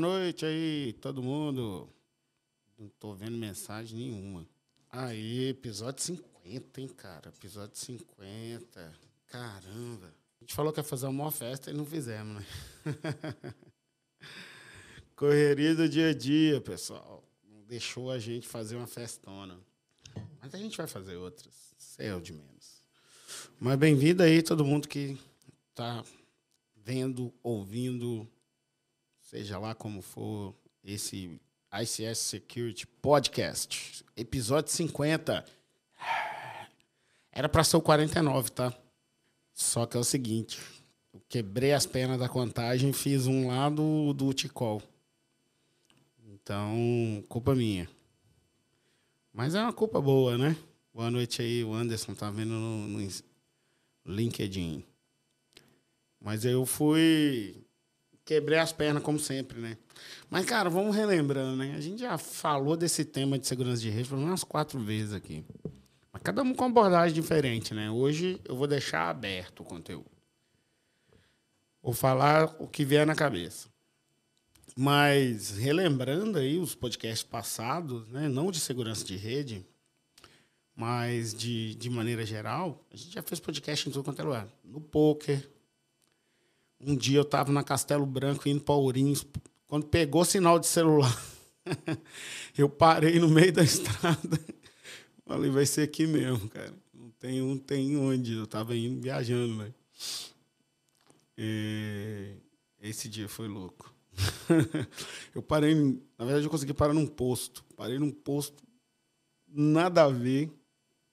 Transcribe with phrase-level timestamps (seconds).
[0.00, 1.88] noite aí, todo mundo.
[2.78, 4.46] Não tô vendo mensagem nenhuma.
[4.90, 7.28] Aí, episódio 50, hein, cara?
[7.28, 8.92] Episódio 50.
[9.26, 10.06] Caramba.
[10.06, 12.46] A gente falou que ia fazer uma festa e não fizemos, né?
[15.14, 17.22] Correria do dia a dia, pessoal.
[17.46, 19.60] Não deixou a gente fazer uma festona.
[20.40, 21.74] Mas a gente vai fazer outras.
[21.76, 22.82] Sei é de menos.
[23.60, 25.18] Mas bem-vindo aí, todo mundo que
[25.74, 26.02] tá
[26.74, 28.26] vendo, ouvindo,
[29.30, 30.52] seja lá como for,
[30.82, 31.40] esse
[31.72, 35.44] ICS Security Podcast, episódio 50.
[37.30, 38.76] Era para ser o 49, tá?
[39.52, 40.60] Só que é o seguinte,
[41.14, 44.82] eu quebrei as pernas da contagem fiz um lado do Ticol.
[46.24, 47.88] Então, culpa minha.
[49.32, 50.56] Mas é uma culpa boa, né?
[50.92, 53.08] Boa noite aí, o Anderson tá vendo no, no
[54.04, 54.82] LinkedIn.
[56.20, 57.64] Mas eu fui.
[58.30, 59.76] Quebrei as pernas, como sempre, né?
[60.30, 61.74] Mas, cara, vamos relembrando, né?
[61.76, 65.44] A gente já falou desse tema de segurança de rede por umas quatro vezes aqui.
[66.12, 67.90] Mas cada um com uma abordagem diferente, né?
[67.90, 70.06] Hoje eu vou deixar aberto o conteúdo.
[71.82, 73.68] Vou falar o que vier na cabeça.
[74.76, 78.28] Mas relembrando aí os podcasts passados, né?
[78.28, 79.66] Não de segurança de rede,
[80.72, 84.48] mas de, de maneira geral, a gente já fez podcast em tudo quanto é lugar.
[84.62, 85.50] No poker,
[86.80, 89.26] um dia eu estava na Castelo Branco indo para Ourinhos.
[89.66, 91.14] Quando pegou sinal de celular,
[92.56, 94.40] eu parei no meio da estrada.
[95.26, 96.74] Falei, vai ser aqui mesmo, cara.
[96.92, 98.34] Não tem, não tem onde.
[98.34, 99.72] Eu estava indo viajando, né?
[101.38, 102.34] E
[102.80, 103.94] esse dia foi louco.
[105.34, 107.64] eu parei, na verdade eu consegui parar num posto.
[107.76, 108.62] Parei num posto,
[109.46, 110.50] nada a ver,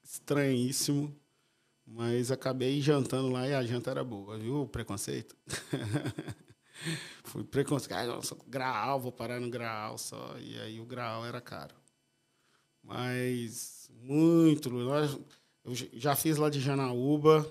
[0.03, 1.15] estranhíssimo.
[1.89, 4.63] Mas acabei jantando lá e a janta era boa, viu?
[4.63, 5.35] O preconceito.
[7.23, 7.93] Fui preconceito.
[7.95, 10.35] Ah, graal, vou parar no graal só.
[10.37, 11.73] E aí o graal era caro.
[12.83, 14.69] Mas muito.
[15.63, 17.49] Eu já fiz lá de Janaúba.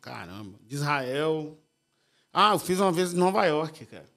[0.00, 0.58] Caramba.
[0.62, 1.58] De Israel.
[2.32, 4.10] Ah, eu fiz uma vez em Nova York, cara.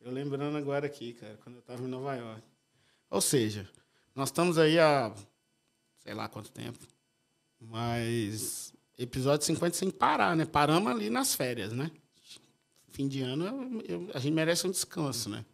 [0.00, 2.42] Eu lembrando agora aqui, cara, quando eu estava em Nova York.
[3.10, 3.68] Ou seja,
[4.14, 5.12] nós estamos aí há
[5.98, 6.91] sei lá quanto tempo.
[7.68, 10.44] Mas episódio 50 sem parar, né?
[10.44, 11.90] Paramos ali nas férias, né?
[12.88, 15.44] Fim de ano, eu, a gente merece um descanso, né?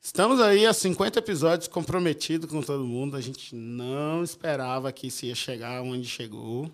[0.00, 3.16] Estamos aí a 50 episódios comprometidos com todo mundo.
[3.16, 6.70] A gente não esperava que isso ia chegar onde chegou.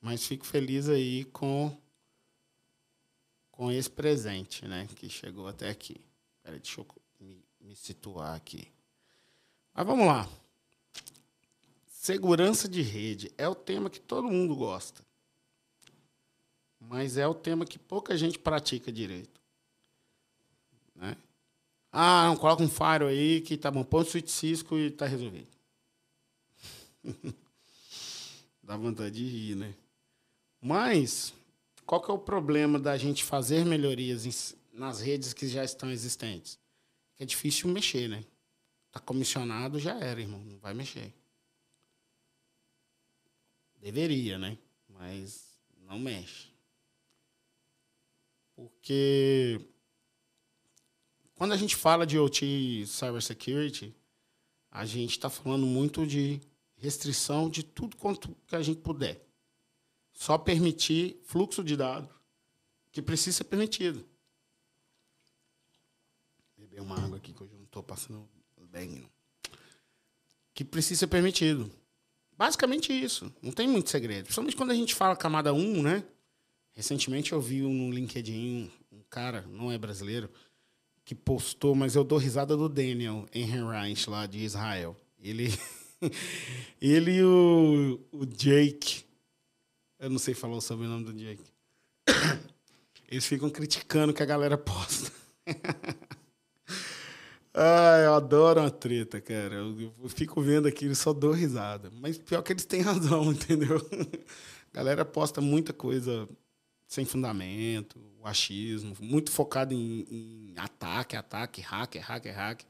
[0.00, 1.74] Mas fico feliz aí com,
[3.50, 4.86] com esse presente, né?
[4.94, 5.96] Que chegou até aqui.
[6.42, 6.86] Peraí, deixa eu
[7.18, 8.68] me, me situar aqui.
[9.74, 10.28] Mas vamos lá.
[12.04, 15.02] Segurança de rede é o tema que todo mundo gosta.
[16.78, 19.40] Mas é o tema que pouca gente pratica direito.
[20.94, 21.16] Né?
[21.90, 23.82] Ah, não, coloca um faro aí que tá bom.
[23.82, 25.48] Põe o switch Cisco e tá resolvido.
[28.62, 29.74] Dá vontade de rir, né?
[30.60, 31.32] Mas,
[31.86, 36.58] qual que é o problema da gente fazer melhorias nas redes que já estão existentes?
[37.18, 38.22] É difícil mexer, né?
[38.92, 40.44] Tá comissionado, já era, irmão.
[40.44, 41.10] Não vai mexer.
[43.84, 44.56] Deveria, né?
[44.88, 46.48] Mas não mexe.
[48.56, 49.60] Porque
[51.34, 53.94] quando a gente fala de OT Cybersecurity,
[54.70, 56.40] a gente está falando muito de
[56.76, 59.22] restrição de tudo quanto que a gente puder.
[60.14, 62.08] Só permitir fluxo de dados
[62.90, 64.02] que precisa ser permitido.
[66.56, 68.26] Beber uma água aqui que hoje eu não estou passando
[68.70, 68.88] bem.
[68.88, 69.10] Não.
[70.54, 71.70] Que precisa ser permitido.
[72.36, 73.32] Basicamente isso.
[73.40, 74.24] Não tem muito segredo.
[74.24, 76.04] Principalmente quando a gente fala camada 1, né?
[76.74, 80.28] Recentemente eu vi no LinkedIn um cara, não é brasileiro,
[81.04, 84.96] que postou, mas eu dou risada do Daniel Ehrenreich, lá de Israel.
[85.22, 85.48] Ele,
[86.80, 89.04] ele e o, o Jake,
[90.00, 91.44] eu não sei falar o sobrenome do Jake,
[93.08, 95.12] eles ficam criticando que a galera posta.
[97.56, 99.54] Ah, eu adoro uma treta, cara.
[99.54, 101.88] Eu, eu fico vendo aquilo e só dou risada.
[101.92, 103.78] Mas pior que eles têm razão, entendeu?
[104.72, 106.28] A galera posta muita coisa
[106.88, 112.66] sem fundamento, o achismo, muito focado em, em ataque, ataque, hacker, hacker, hacker.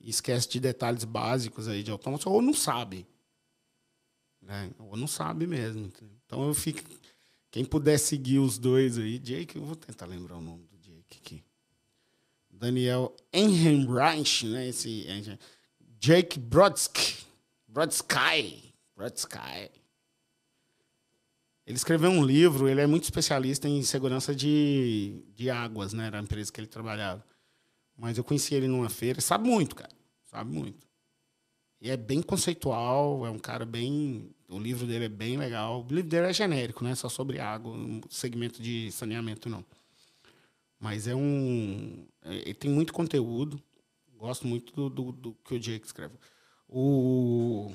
[0.00, 3.06] E esquece de detalhes básicos aí de automação, ou não sabe.
[4.42, 4.70] Né?
[4.78, 5.90] Ou não sabe mesmo.
[6.26, 6.80] Então eu fico.
[7.50, 10.73] Quem puder seguir os dois aí, Jake, eu vou tentar lembrar o nome.
[12.58, 14.68] Daniel Ehrenreich, né?
[14.68, 15.06] Esse
[15.98, 17.24] Jake Brodsky,
[17.68, 19.70] Brodsky, Brodsky.
[21.66, 26.06] Ele escreveu um livro, ele é muito especialista em segurança de, de águas, né?
[26.06, 27.24] Era a empresa que ele trabalhava.
[27.96, 29.92] Mas eu conheci ele numa feira, sabe muito, cara.
[30.24, 30.86] Sabe muito.
[31.80, 34.30] E é bem conceitual, é um cara bem.
[34.48, 35.84] O livro dele é bem legal.
[35.84, 36.94] O livro dele é genérico, né?
[36.94, 37.76] Só sobre água,
[38.10, 39.64] segmento de saneamento, não.
[40.78, 42.06] Mas é um.
[42.24, 43.62] É, ele tem muito conteúdo.
[44.16, 46.14] Gosto muito do, do, do que o Jake escreve.
[46.68, 47.70] O.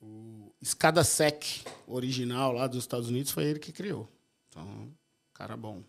[0.00, 1.42] O Escada Sec
[1.86, 4.08] original lá dos Estados Unidos foi ele que criou.
[4.48, 4.92] Então,
[5.32, 5.82] cara bom.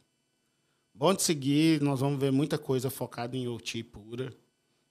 [0.93, 4.33] Bom de seguir, nós vamos ver muita coisa focada em OT pura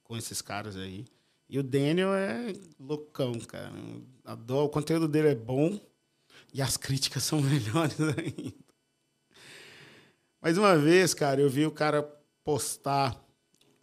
[0.05, 1.05] com esses caras aí.
[1.49, 3.73] E o Daniel é loucão, cara.
[4.25, 4.67] Adoro.
[4.67, 5.81] O conteúdo dele é bom
[6.53, 8.66] e as críticas são melhores ainda.
[10.41, 12.03] Mais uma vez, cara, eu vi o cara
[12.45, 13.21] postar.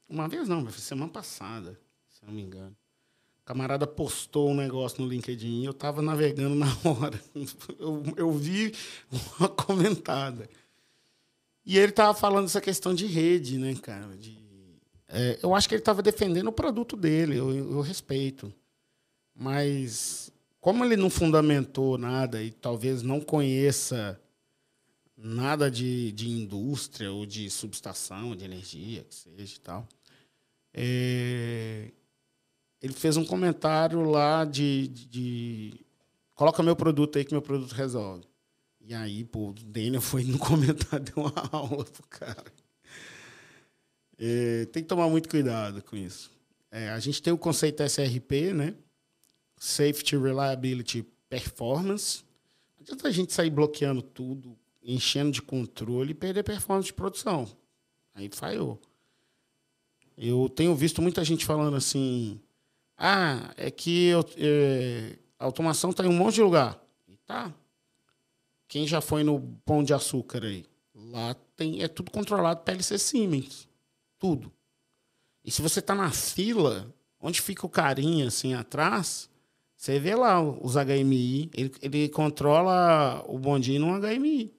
[0.07, 2.75] Uma vez não, foi semana passada, se não me engano.
[3.41, 7.19] O camarada postou um negócio no LinkedIn e eu estava navegando na hora.
[7.77, 8.73] Eu, eu vi
[9.38, 10.50] uma comentada.
[11.65, 14.15] E ele estava falando dessa questão de rede, né, cara?
[14.17, 14.38] De,
[15.07, 18.53] é, eu acho que ele estava defendendo o produto dele, eu, eu respeito.
[19.35, 24.19] Mas, como ele não fundamentou nada e talvez não conheça
[25.23, 29.87] nada de, de indústria ou de subestação, de energia, que seja e tal,
[30.73, 31.91] é,
[32.81, 35.85] ele fez um comentário lá de, de, de,
[36.35, 38.25] coloca meu produto aí que meu produto resolve.
[38.81, 42.51] E aí, pô, o Daniel foi no comentário, deu uma aula pro cara.
[44.19, 46.29] É, tem que tomar muito cuidado com isso.
[46.69, 48.75] É, a gente tem o conceito SRP, né?
[49.57, 52.23] Safety, Reliability, Performance.
[52.75, 57.47] Não adianta a gente sair bloqueando tudo, enchendo de controle e perder performance de produção.
[58.13, 58.80] Aí falhou.
[60.18, 62.39] Eu tenho visto muita gente falando assim:
[62.97, 66.81] ah, é que eu, é, a automação está em um monte de lugar.
[67.07, 67.53] E tá.
[68.68, 70.65] Quem já foi no Pão de Açúcar aí?
[70.95, 73.68] Lá tem, é tudo controlado PLC Siemens.
[74.19, 74.51] Tudo.
[75.44, 79.30] E se você está na fila, onde fica o carinha assim atrás,
[79.75, 81.50] você vê lá os HMI.
[81.53, 84.53] Ele, ele controla o bondinho no HMI.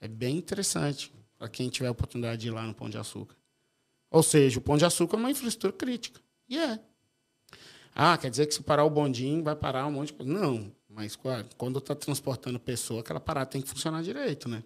[0.00, 3.36] É bem interessante para quem tiver a oportunidade de ir lá no Pão de Açúcar.
[4.10, 6.20] Ou seja, o Pão de Açúcar é uma infraestrutura crítica.
[6.48, 6.80] E é.
[7.94, 10.32] Ah, quer dizer que se parar o bondinho, vai parar um monte de coisa.
[10.32, 10.72] Não.
[10.88, 11.16] Mas
[11.56, 14.64] quando está transportando pessoa, aquela parada tem que funcionar direito, né?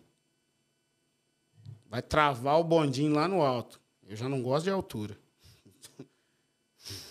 [1.89, 3.81] Vai travar o bondinho lá no alto.
[4.07, 5.19] Eu já não gosto de altura.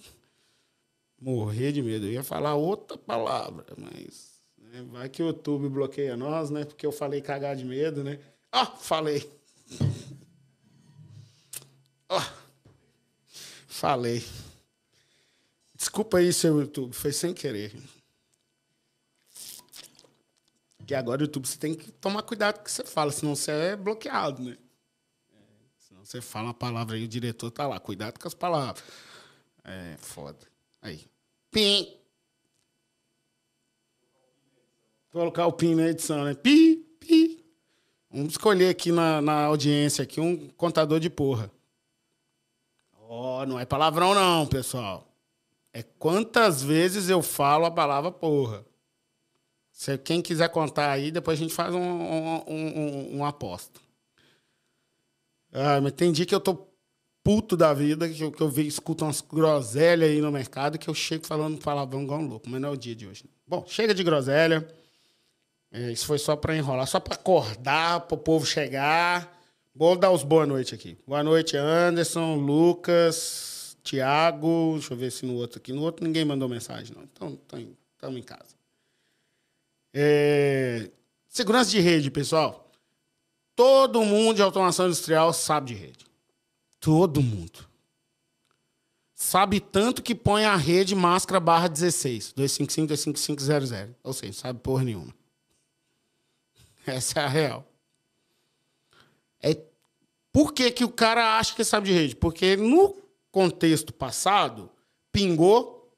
[1.20, 2.06] Morrer de medo.
[2.06, 4.40] Eu ia falar outra palavra, mas
[4.82, 6.64] vai que o YouTube bloqueia nós, né?
[6.64, 8.18] Porque eu falei cagar de medo, né?
[8.50, 9.28] Ah, falei.
[12.06, 12.20] Oh,
[13.66, 14.22] falei.
[15.74, 17.74] Desculpa aí, seu YouTube, foi sem querer.
[20.86, 23.34] Que agora o YouTube você tem que tomar cuidado com o que você fala, senão
[23.34, 24.56] você é bloqueado, né?
[25.32, 25.38] É,
[25.78, 28.84] senão você fala uma palavra aí, o diretor tá lá, cuidado com as palavras.
[29.64, 30.46] É foda.
[30.82, 31.06] Aí.
[31.50, 32.03] Pim.
[35.14, 36.34] Colocar o PIN na edição, né?
[36.34, 37.38] Pi, pi.
[38.10, 41.52] Vamos escolher aqui na, na audiência aqui um contador de porra.
[42.98, 45.06] Ó, oh, não é palavrão não, pessoal.
[45.72, 48.66] É quantas vezes eu falo a palavra porra.
[49.70, 53.80] Se quem quiser contar aí, depois a gente faz um, um, um, um aposto.
[55.52, 56.66] Ah, mas tem dia que eu tô
[57.22, 60.90] puto da vida, que eu, que eu vi, escuto umas groselhas aí no mercado, que
[60.90, 63.24] eu chego falando palavrão igual um louco, mas não é o dia de hoje.
[63.46, 64.68] Bom, chega de groselha.
[65.76, 69.36] É, isso foi só para enrolar, só para acordar, para o povo chegar.
[69.74, 70.96] Vou dar os boa noite aqui.
[71.04, 74.74] Boa noite, Anderson, Lucas, Tiago.
[74.74, 75.72] Deixa eu ver se no outro aqui.
[75.72, 77.02] No outro ninguém mandou mensagem, não.
[77.02, 77.36] Então,
[77.92, 78.54] estamos em casa.
[79.92, 80.92] É...
[81.28, 82.70] Segurança de rede, pessoal.
[83.56, 86.06] Todo mundo de automação industrial sabe de rede.
[86.78, 87.66] Todo mundo.
[89.12, 93.96] Sabe tanto que põe a rede máscara barra 16, 255, 25500.
[94.04, 95.12] Ou seja, sabe porra nenhuma.
[96.86, 97.66] Essa é a real.
[99.42, 99.56] É,
[100.32, 102.16] por que, que o cara acha que sabe de rede?
[102.16, 102.96] Porque no
[103.30, 104.70] contexto passado,
[105.10, 105.92] pingou,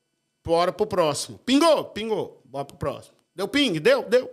[0.44, 1.38] bora pro próximo.
[1.38, 3.16] Pingou, pingou, bora pro próximo.
[3.34, 3.80] Deu ping?
[3.80, 4.08] Deu?
[4.08, 4.30] Deu.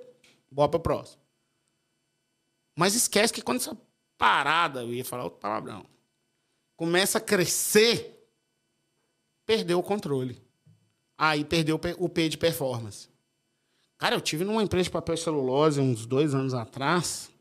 [0.50, 1.22] Bora pro próximo.
[2.76, 3.78] Mas esquece que quando essa
[4.18, 5.86] parada, eu ia falar outro palavrão,
[6.76, 8.28] começa a crescer,
[9.46, 10.42] perdeu o controle.
[11.18, 13.10] Aí perdeu o P de performance.
[14.04, 17.32] Cara, eu tive numa empresa de papel e celulose uns dois anos atrás,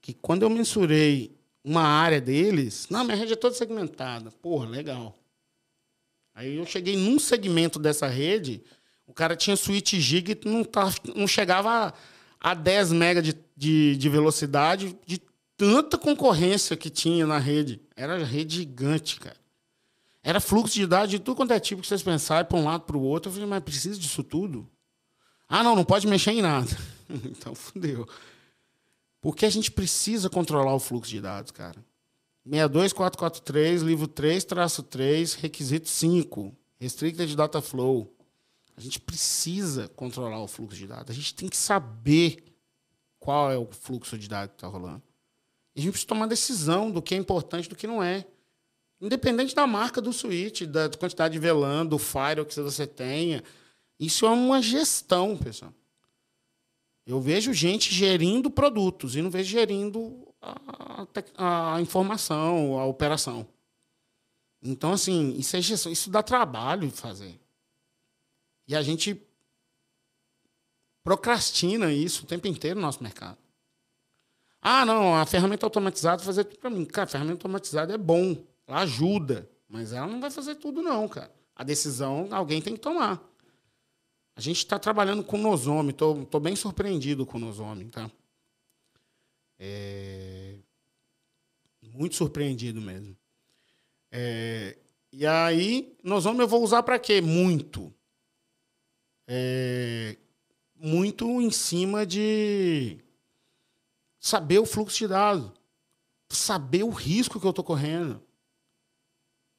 [0.00, 4.30] que quando eu mensurei uma área deles, não, minha rede é toda segmentada.
[4.30, 5.18] Porra, legal.
[6.32, 8.62] Aí eu cheguei num segmento dessa rede
[9.04, 11.92] O cara tinha switch gig e não, tá, não chegava
[12.40, 15.20] a, a 10 mega de, de, de velocidade de
[15.56, 17.80] tanta concorrência que tinha na rede.
[17.96, 19.40] Era rede gigante, cara.
[20.22, 22.84] Era fluxo de dados de tudo quanto é tipo que vocês pensarem, para um lado,
[22.84, 23.28] para o outro.
[23.28, 24.70] Eu falei, mas precisa disso tudo?
[25.52, 26.70] Ah, não, não pode mexer em nada.
[27.10, 28.08] então, fudeu.
[29.20, 31.84] Porque a gente precisa controlar o fluxo de dados, cara.
[32.44, 38.14] 62443, livro 3, traço 3, requisito 5, Restricted Data Flow.
[38.76, 41.10] A gente precisa controlar o fluxo de dados.
[41.10, 42.44] A gente tem que saber
[43.18, 45.02] qual é o fluxo de dados que está rolando.
[45.74, 48.24] E a gente precisa tomar decisão do que é importante e do que não é.
[49.00, 53.42] Independente da marca do switch, da quantidade de VLAN, do firewall que você tenha.
[54.00, 55.74] Isso é uma gestão, pessoal.
[57.06, 60.26] Eu vejo gente gerindo produtos e não vejo gerindo
[61.36, 63.46] a, a informação, a operação.
[64.62, 67.38] Então, assim, isso é gestão, isso dá trabalho fazer.
[68.66, 69.20] E a gente
[71.04, 73.38] procrastina isso o tempo inteiro no nosso mercado.
[74.62, 76.86] Ah, não, a ferramenta automatizada vai fazer tudo para mim.
[76.86, 81.06] Cara, a ferramenta automatizada é bom, ela ajuda, mas ela não vai fazer tudo, não,
[81.08, 81.34] cara.
[81.54, 83.29] A decisão alguém tem que tomar.
[84.36, 88.10] A gente está trabalhando com o Nozome, estou bem surpreendido com o Nozome, tá?
[89.58, 90.56] É...
[91.82, 93.16] Muito surpreendido mesmo.
[94.10, 94.78] É...
[95.12, 97.20] E aí, Nozome eu vou usar para quê?
[97.20, 97.92] Muito.
[99.26, 100.16] É...
[100.74, 102.98] Muito em cima de
[104.18, 105.50] saber o fluxo de dados,
[106.30, 108.22] saber o risco que eu estou correndo.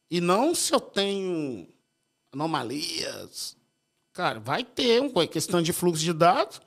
[0.09, 1.67] E não se eu tenho
[2.31, 3.55] anomalias,
[4.13, 6.61] Cara, vai ter uma questão de fluxo de dados.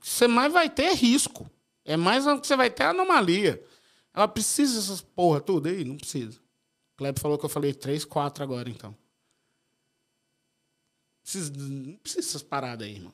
[0.00, 1.50] Você mais vai ter risco.
[1.84, 3.62] É mais que você vai ter anomalia.
[4.14, 5.84] Ela precisa dessas porra tudo aí?
[5.84, 6.38] Não precisa.
[6.92, 8.96] O Kleber falou que eu falei três, quatro agora, então.
[11.22, 13.12] Precisa, não precisa dessas paradas aí, irmão.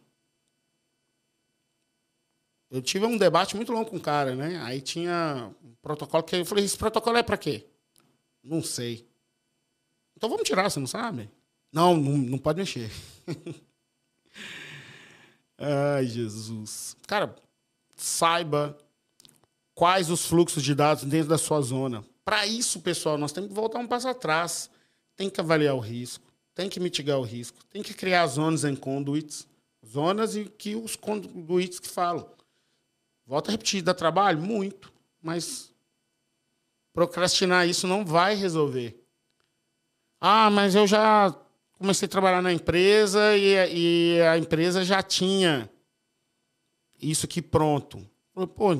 [2.71, 4.61] Eu tive um debate muito longo com o cara, né?
[4.62, 7.66] Aí tinha um protocolo que eu falei, esse protocolo é para quê?
[8.43, 9.09] Não sei.
[10.16, 11.31] Então vamos tirar, você não sabe?
[11.73, 12.90] Não, não, não pode mexer.
[15.59, 16.97] Ai, Jesus.
[17.07, 17.35] Cara,
[17.97, 18.76] saiba
[19.75, 22.04] quais os fluxos de dados dentro da sua zona.
[22.25, 24.71] Para isso, pessoal, nós temos que voltar um passo atrás.
[25.16, 28.75] Tem que avaliar o risco, tem que mitigar o risco, tem que criar zonas em
[28.75, 29.47] conduits,
[29.87, 32.28] zonas e que os conduits que falam.
[33.25, 34.40] Volta a repetir, dá trabalho?
[34.40, 35.73] Muito, mas
[36.93, 39.00] procrastinar isso não vai resolver.
[40.21, 41.35] Ah, mas eu já
[41.78, 45.71] comecei a trabalhar na empresa e, e a empresa já tinha
[47.00, 48.07] isso aqui pronto.
[48.57, 48.73] Pô,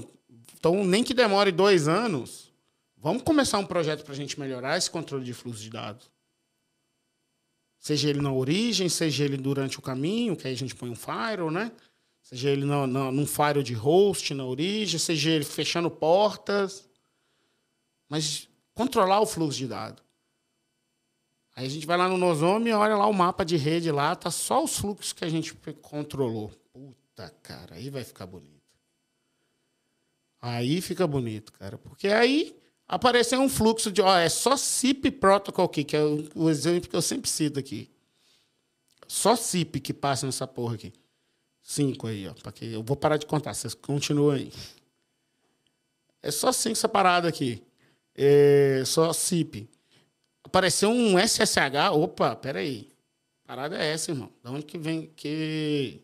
[0.55, 2.53] então, nem que demore dois anos,
[2.97, 6.11] vamos começar um projeto para a gente melhorar esse controle de fluxo de dados.
[7.79, 10.97] Seja ele na origem, seja ele durante o caminho, que aí a gente põe um
[10.97, 11.71] firewall, né?
[12.23, 16.89] Seja ele no, no, num firewall de host na origem, seja ele fechando portas.
[18.09, 20.04] Mas controlar o fluxo de dados.
[21.57, 24.17] Aí a gente vai lá no Nosome e olha lá o mapa de rede lá,
[24.17, 26.51] tá só os fluxos que a gente controlou.
[26.73, 28.55] Puta, cara, aí vai ficar bonito.
[30.43, 31.79] Aí fica bonito, cara.
[31.79, 32.57] Porque aí
[32.89, 36.03] apareceu um fluxo de, ó, é só SIP Protocol aqui, que é
[36.35, 37.89] o, exemplo que eu sempre cito aqui.
[39.07, 40.93] Só SIP que passa nessa porra aqui.
[41.63, 42.35] Cinco aí, ó.
[42.35, 44.53] Porque eu vou parar de contar, vocês continuam aí.
[46.21, 47.63] É só cinco essa parada aqui.
[48.15, 49.69] É só SIP
[50.55, 51.91] apareceu um SSH.
[51.93, 52.89] Opa, peraí.
[53.45, 54.33] Parada é essa, irmão.
[54.43, 56.01] De onde que vem que.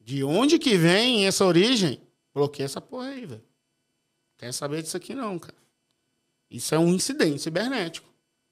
[0.00, 2.00] De onde que vem essa origem?
[2.34, 3.44] Bloqueia essa porra aí, velho.
[4.36, 5.56] Quer saber disso aqui, não, cara.
[6.50, 8.08] Isso é um incidente cibernético.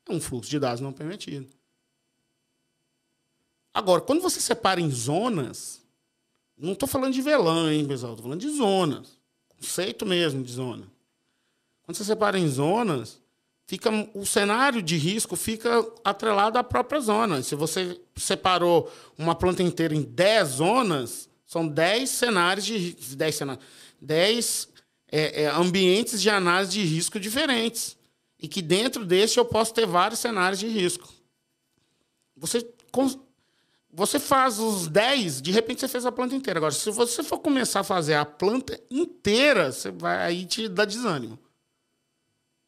[0.09, 1.49] É um fluxo de dados não permitido.
[3.75, 5.83] Agora, quando você separa em zonas,
[6.57, 8.13] não estou falando de VLAN, hein, pessoal?
[8.13, 9.19] Estou falando de zonas.
[9.49, 10.87] Conceito mesmo de zona.
[11.83, 13.21] Quando você separa em zonas,
[13.67, 17.43] fica o cenário de risco fica atrelado à própria zona.
[17.43, 23.65] Se você separou uma planta inteira em 10 zonas, são 10 cenários de 10 cenários,
[24.01, 24.69] 10
[25.11, 27.97] é, é, ambientes de análise de risco diferentes.
[28.39, 31.09] E que dentro desse eu posso ter vários cenários de risco.
[32.37, 32.69] Você,
[33.91, 36.59] você faz os 10, de repente você fez a planta inteira.
[36.59, 40.85] Agora, se você for começar a fazer a planta inteira, você vai aí te dar
[40.85, 41.39] desânimo.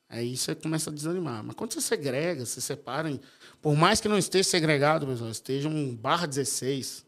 [0.08, 1.44] Aí você começa a desanimar.
[1.44, 3.20] Mas quando você segrega, se separa,
[3.60, 7.04] por mais que não esteja segregado, pessoal, esteja um barra 16,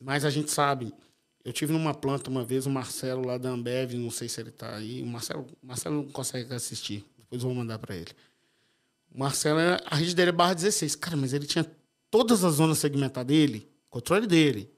[0.00, 0.94] mas a gente sabe.
[1.44, 4.50] Eu tive numa planta uma vez o Marcelo lá da Ambev, não sei se ele
[4.50, 5.02] está aí.
[5.02, 7.04] O Marcelo, Marcelo não consegue assistir.
[7.16, 8.10] Depois vou mandar para ele.
[9.14, 10.96] O Marcelo, a rede dele é barra 16.
[10.96, 11.66] Cara, mas ele tinha
[12.10, 14.70] todas as zonas segmentadas dele, controle dele.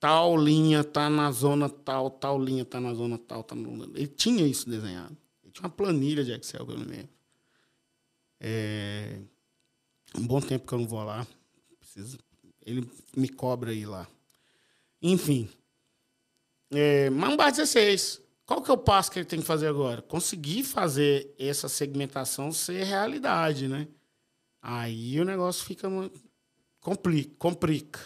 [0.00, 3.44] Tal linha tá na zona tal, tal linha tá na zona tal.
[3.44, 3.84] Tá no...
[3.94, 5.14] Ele tinha isso desenhado.
[5.44, 7.10] Ele tinha uma planilha de Excel que eu não lembro.
[8.40, 9.20] É...
[10.16, 11.26] Um bom tempo que eu não vou lá.
[11.78, 12.18] Preciso...
[12.64, 14.08] Ele me cobra aí lá.
[15.02, 15.50] Enfim.
[16.70, 17.10] É...
[17.10, 18.22] Mas bar 16.
[18.46, 20.00] Qual que é o passo que ele tem que fazer agora?
[20.00, 23.86] Conseguir fazer essa segmentação ser realidade, né?
[24.62, 25.88] Aí o negócio fica
[26.80, 28.00] complica, complica.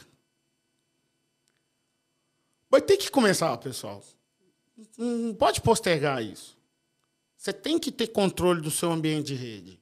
[2.75, 4.03] Vai ter que começar, pessoal.
[4.99, 6.59] Não pode postergar isso.
[7.37, 9.81] Você tem que ter controle do seu ambiente de rede.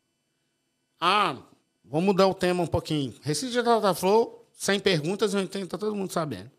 [1.00, 1.42] Ah,
[1.82, 3.14] vamos mudar o tema um pouquinho.
[3.22, 6.50] Recife de Dataflow, sem perguntas, eu entendo, tá todo mundo sabendo.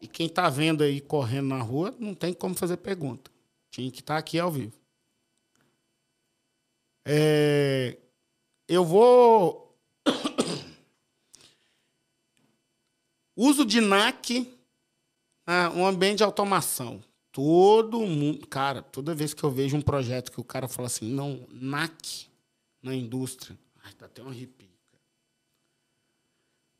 [0.00, 3.28] E quem está vendo aí correndo na rua, não tem como fazer pergunta.
[3.68, 4.78] Tinha que estar tá aqui ao vivo.
[7.04, 7.98] É,
[8.68, 9.76] eu vou.
[13.34, 14.55] Uso de NAC,
[15.46, 17.02] ah, um ambiente de automação.
[17.30, 18.46] Todo mundo.
[18.46, 22.28] Cara, toda vez que eu vejo um projeto que o cara fala assim, não, NAC
[22.82, 23.56] na indústria.
[23.84, 24.68] Ai, dá até um arrepio.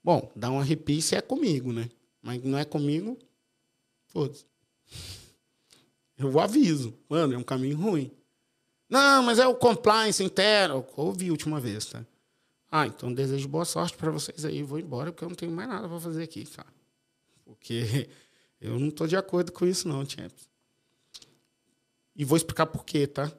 [0.02, 1.90] Bom, dá um arrepio se é comigo, né?
[2.22, 3.18] Mas não é comigo,
[4.06, 4.46] foda-se.
[6.16, 6.96] Eu aviso.
[7.08, 8.10] Mano, é um caminho ruim.
[8.88, 10.86] Não, mas é o compliance interno.
[10.96, 12.06] Ouvi a última vez, tá?
[12.70, 14.62] Ah, então desejo boa sorte para vocês aí.
[14.62, 16.72] Vou embora porque eu não tenho mais nada para fazer aqui, cara.
[17.44, 18.08] Porque
[18.60, 20.48] eu não estou de acordo com isso, não, Champs.
[22.14, 23.30] E vou explicar por quê, tá?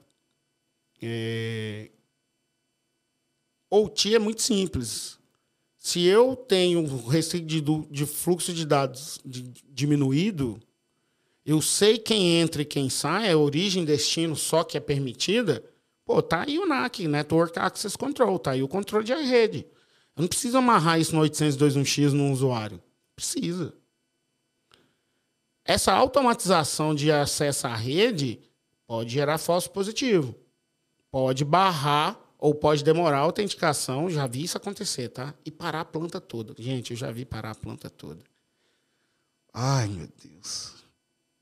[1.01, 1.89] É...
[3.69, 5.17] OT é muito simples.
[5.77, 10.59] Se eu tenho receio de fluxo de dados diminuído,
[11.45, 15.63] eu sei quem entra e quem sai, é origem, destino só que é permitida,
[16.03, 19.65] pô, tá aí o NAC, Network Access Control, tá aí o controle de rede.
[20.15, 22.81] Eu não preciso amarrar isso no 802.1x no usuário.
[23.15, 23.73] Precisa.
[25.67, 28.39] Essa automatização de acesso à rede
[28.87, 30.33] pode gerar falso positivo.
[31.11, 34.09] Pode barrar ou pode demorar a autenticação.
[34.09, 35.35] Já vi isso acontecer, tá?
[35.43, 36.55] E parar a planta toda.
[36.57, 38.23] Gente, eu já vi parar a planta toda.
[39.53, 40.75] Ai, meu Deus.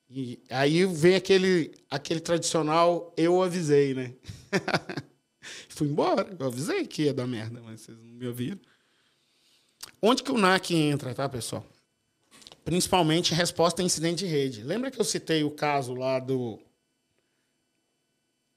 [0.10, 4.16] E aí vem aquele, aquele tradicional eu avisei, né?
[5.70, 6.36] Fui embora.
[6.40, 8.60] Eu avisei que ia dar merda, mas vocês não me ouviram.
[10.02, 11.64] Onde que o NAC entra, tá, pessoal?
[12.66, 14.64] Principalmente resposta a incidente de rede.
[14.64, 16.60] Lembra que eu citei o caso lá do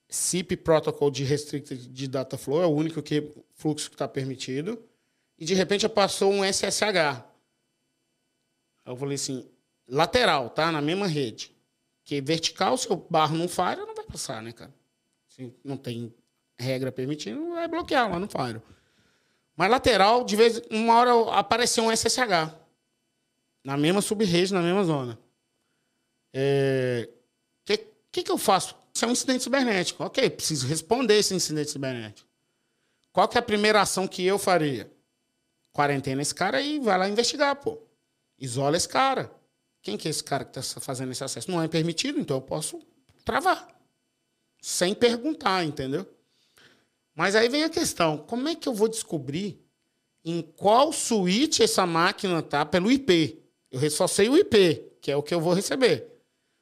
[0.08, 4.82] SIP Protocol de Restricted de Data Flow, é o único que, fluxo que está permitido,
[5.38, 7.22] e de repente passou um SSH.
[8.86, 9.46] Eu falei assim,
[9.86, 10.72] lateral, tá?
[10.72, 11.54] Na mesma rede.
[12.02, 14.72] Que vertical, se o barro não falha, não vai passar, né, cara?
[15.28, 16.14] Se não tem
[16.58, 18.62] regra permitindo, vai bloquear lá no Fire.
[19.54, 22.67] Mas lateral, de vez uma hora apareceu um SSH.
[23.68, 25.12] Na mesma subrede, na mesma zona.
[25.12, 25.18] O
[26.33, 27.07] é,
[27.66, 27.76] que,
[28.11, 28.74] que, que eu faço?
[28.94, 30.02] Isso é um incidente cibernético.
[30.02, 32.26] Ok, preciso responder esse incidente cibernético.
[33.12, 34.90] Qual que é a primeira ação que eu faria?
[35.70, 37.78] Quarentena esse cara e vai lá investigar, pô.
[38.38, 39.31] Isola esse cara.
[39.83, 41.50] Quem que é esse cara que está fazendo esse acesso?
[41.50, 42.81] Não é permitido, então eu posso
[43.22, 43.68] travar.
[44.62, 46.09] Sem perguntar, entendeu?
[47.14, 49.62] Mas aí vem a questão: como é que eu vou descobrir
[50.24, 53.38] em qual suíte essa máquina está pelo IP?
[53.70, 56.07] Eu só sei o IP, que é o que eu vou receber.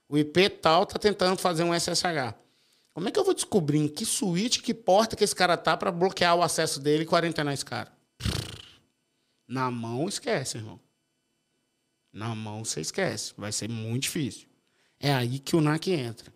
[0.08, 2.34] O IP tal está tentando fazer um SSH.
[2.92, 5.76] Como é que eu vou descobrir em que suíte, que porta que esse cara tá
[5.76, 7.92] para bloquear o acesso dele e quarentenar esse cara?
[9.46, 10.80] Na mão, esquece, irmão.
[12.12, 14.48] Na mão você esquece, vai ser muito difícil.
[14.98, 16.32] É aí que o NAC entra.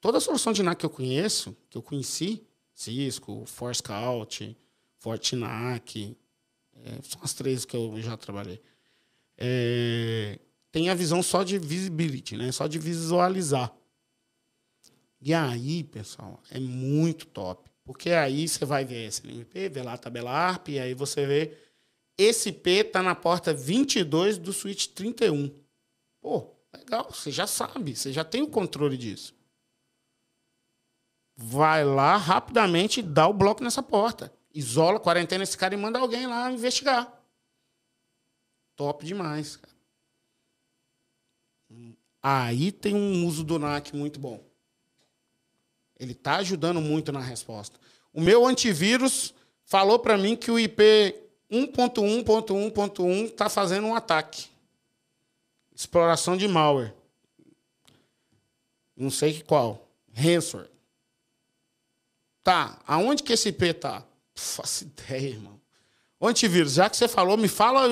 [0.00, 2.42] Toda solução de NAC que eu conheço, que eu conheci,
[2.74, 4.56] Cisco, ForScout,
[4.96, 6.16] Fortinac,
[6.74, 8.62] é, são as três que eu já trabalhei.
[9.38, 10.38] É,
[10.72, 12.50] tem a visão só de visibility, né?
[12.52, 13.72] só de visualizar.
[15.20, 17.70] E aí, pessoal, é muito top.
[17.84, 21.56] Porque aí você vai ver SNMP, vê lá a tabela ARP, e aí você vê
[22.18, 25.54] esse P está na porta 22 do switch 31.
[26.20, 29.34] Pô, legal, você já sabe, você já tem o controle disso.
[31.36, 34.32] Vai lá rapidamente, dá o bloco nessa porta.
[34.52, 37.17] Isola, quarentena esse cara e manda alguém lá investigar.
[38.78, 39.74] Top demais, cara.
[42.22, 44.40] Aí tem um uso do NAC muito bom.
[45.98, 47.76] Ele está ajudando muito na resposta.
[48.12, 51.12] O meu antivírus falou para mim que o IP
[51.50, 54.46] 1.1.1.1 está fazendo um ataque.
[55.74, 56.94] Exploração de malware.
[58.96, 59.88] Não sei qual.
[60.14, 60.70] Ransomware.
[62.44, 64.04] Tá, aonde que esse IP tá?
[64.36, 65.60] Faço ideia, irmão.
[66.20, 67.88] Ô, antivírus, já que você falou, me fala.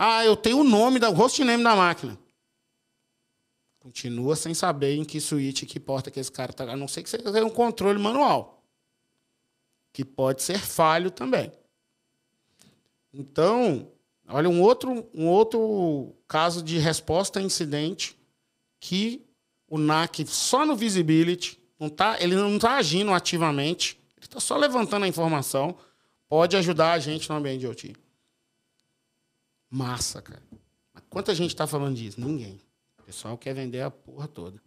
[0.00, 2.16] Ah, eu tenho o nome, da, o host name da máquina.
[3.80, 6.62] Continua sem saber em que switch, que porta que esse cara tá.
[6.70, 8.64] A não ser que você tenha um controle manual.
[9.92, 11.50] Que pode ser falho também.
[13.12, 13.90] Então,
[14.28, 18.16] olha, um outro, um outro caso de resposta a incidente
[18.78, 19.26] que
[19.66, 24.56] o NAC só no visibility, não tá, ele não está agindo ativamente, ele está só
[24.56, 25.76] levantando a informação,
[26.28, 27.96] pode ajudar a gente no ambiente de OT.
[29.70, 30.42] Massa, cara.
[30.92, 32.20] Mas quanta gente está falando disso?
[32.20, 32.60] Ninguém.
[32.98, 34.60] O pessoal quer vender a porra toda.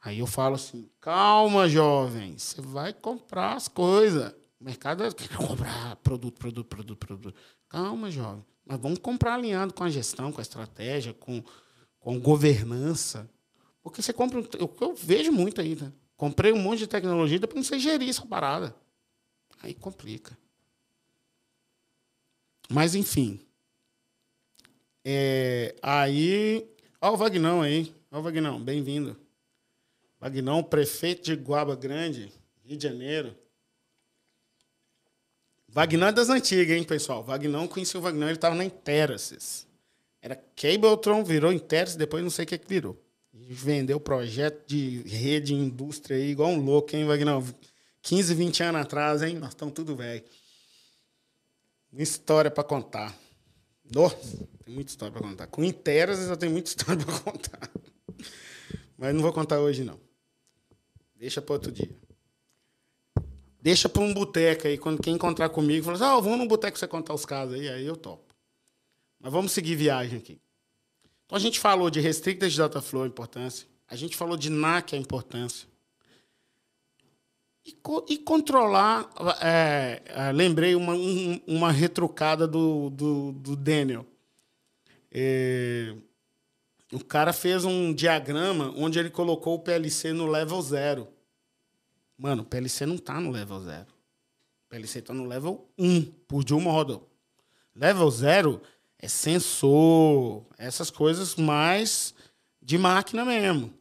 [0.00, 4.32] Aí eu falo assim: calma, jovem, você vai comprar as coisas.
[4.60, 7.38] O mercado quer comprar produto, produto, produto, produto.
[7.68, 8.44] Calma, jovem.
[8.64, 11.42] Mas vamos comprar alinhado com a gestão, com a estratégia, com,
[11.98, 13.28] com governança.
[13.82, 14.40] Porque você compra.
[14.58, 15.92] Eu, eu vejo muito aí, né?
[16.16, 18.74] Comprei um monte de tecnologia, depois não sei gerir essa parada.
[19.60, 20.36] Aí complica.
[22.68, 23.40] Mas, enfim.
[25.04, 26.66] É, aí.
[27.00, 27.92] Ó, o Vagnão aí.
[28.10, 29.16] Ó, o Vagnão, bem-vindo.
[30.20, 32.32] Vagnão, prefeito de Guaba Grande,
[32.64, 33.34] Rio de Janeiro.
[35.66, 37.24] Vagnão é das antigas, hein, pessoal?
[37.24, 39.66] Vagnão, conheci o Vagnão, ele estava na Interasis.
[40.20, 42.96] Era Cabletron, virou Interasis, depois não sei o que, que virou.
[43.32, 47.42] Vendeu projeto de rede, indústria aí, igual um louco, hein, Vagnão?
[48.02, 49.36] 15, 20 anos atrás, hein?
[49.36, 50.22] Nós estamos tudo velho.
[51.94, 53.14] História para contar.
[53.94, 55.46] Nossa, tem muita história para contar.
[55.48, 57.70] Com Interasis eu tenho muita história para contar.
[58.96, 60.00] Mas não vou contar hoje, não.
[61.14, 61.94] Deixa para outro dia.
[63.60, 66.76] Deixa para um boteco aí, quando quem encontrar comigo, fala assim, ah, vamos num boteco
[66.76, 68.34] você contar os casos aí, aí eu topo.
[69.20, 70.40] Mas vamos seguir viagem aqui.
[71.26, 73.68] Então a gente falou de restricted de Dataflow, a importância.
[73.86, 75.68] A gente falou de NAC, a importância.
[77.64, 77.76] E,
[78.08, 79.08] e controlar,
[79.40, 84.04] é, é, lembrei uma, um- uma retrucada do, do, do Daniel.
[85.10, 85.94] É,
[86.92, 91.08] o cara fez um diagrama onde ele colocou o PLC no level zero.
[92.18, 93.86] Mano, o PLC não tá no level zero.
[94.66, 97.08] O PLC tá no level 1 por dual model.
[97.74, 98.60] Level zero
[98.98, 102.14] é sensor, essas coisas mais
[102.60, 103.72] de máquina mesmo.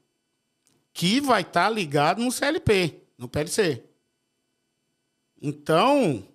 [0.94, 3.84] Que vai estar ligado no CLP, no PLC.
[5.40, 6.28] Então,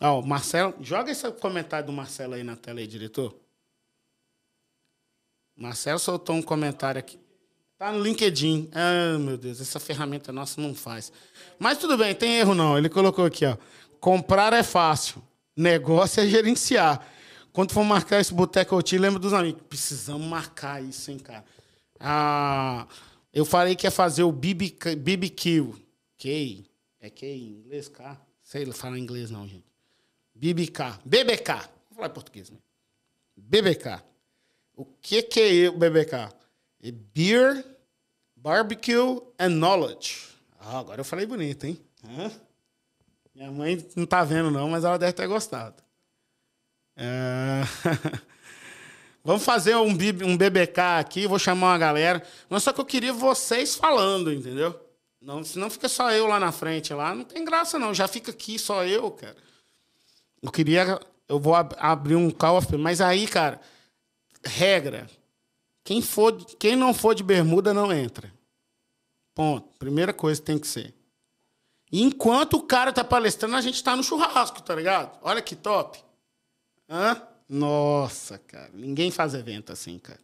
[0.00, 3.34] ó, Marcelo, joga esse comentário do Marcelo aí na tela aí, diretor.
[5.56, 7.18] Marcelo soltou um comentário aqui.
[7.76, 8.70] Tá no LinkedIn.
[8.72, 11.12] Ah, meu Deus, essa ferramenta nossa não faz.
[11.58, 12.78] Mas tudo bem, tem erro não.
[12.78, 13.56] Ele colocou aqui, ó.
[13.98, 15.20] Comprar é fácil.
[15.56, 17.04] Negócio é gerenciar.
[17.52, 19.62] Quando for marcar esse boteco OT, lembra dos amigos.
[19.68, 21.44] Precisamos marcar isso, hein, cara.
[21.98, 22.86] Ah,
[23.34, 25.74] eu falei que ia fazer o BB, BBQ.
[26.16, 26.64] K.
[27.00, 28.18] É K em inglês, K?
[28.42, 29.66] Sei falar inglês não, gente.
[30.34, 31.00] BBK.
[31.04, 31.52] BBK.
[31.90, 32.58] Vou falar em português, né?
[33.36, 34.02] BBK.
[34.76, 36.14] O que, que é o BBK?
[36.82, 37.64] É Beer,
[38.36, 40.28] Barbecue and Knowledge.
[40.60, 41.80] Ah, agora eu falei bonito, hein?
[42.04, 42.30] Hã?
[43.34, 45.82] Minha mãe não tá vendo, não, mas ela deve ter gostado.
[46.96, 47.62] É...
[49.24, 52.22] Vamos fazer um, um BBK aqui, vou chamar uma galera.
[52.48, 54.78] Mas só que eu queria vocês falando, entendeu?
[55.20, 57.14] Não, senão fica só eu lá na frente, lá.
[57.14, 57.94] Não tem graça, não.
[57.94, 59.36] Já fica aqui só eu, cara.
[60.42, 61.00] Eu queria.
[61.26, 63.58] Eu vou ab- abrir um call of mas aí, cara,
[64.44, 65.08] regra.
[65.82, 68.30] Quem, for, quem não for de bermuda não entra.
[69.34, 69.66] Ponto.
[69.78, 70.94] Primeira coisa tem que ser.
[71.90, 75.18] Enquanto o cara tá palestrando, a gente tá no churrasco, tá ligado?
[75.22, 75.98] Olha que top.
[76.88, 77.22] Hã?
[77.48, 78.70] Nossa, cara.
[78.72, 80.20] Ninguém faz evento assim, cara.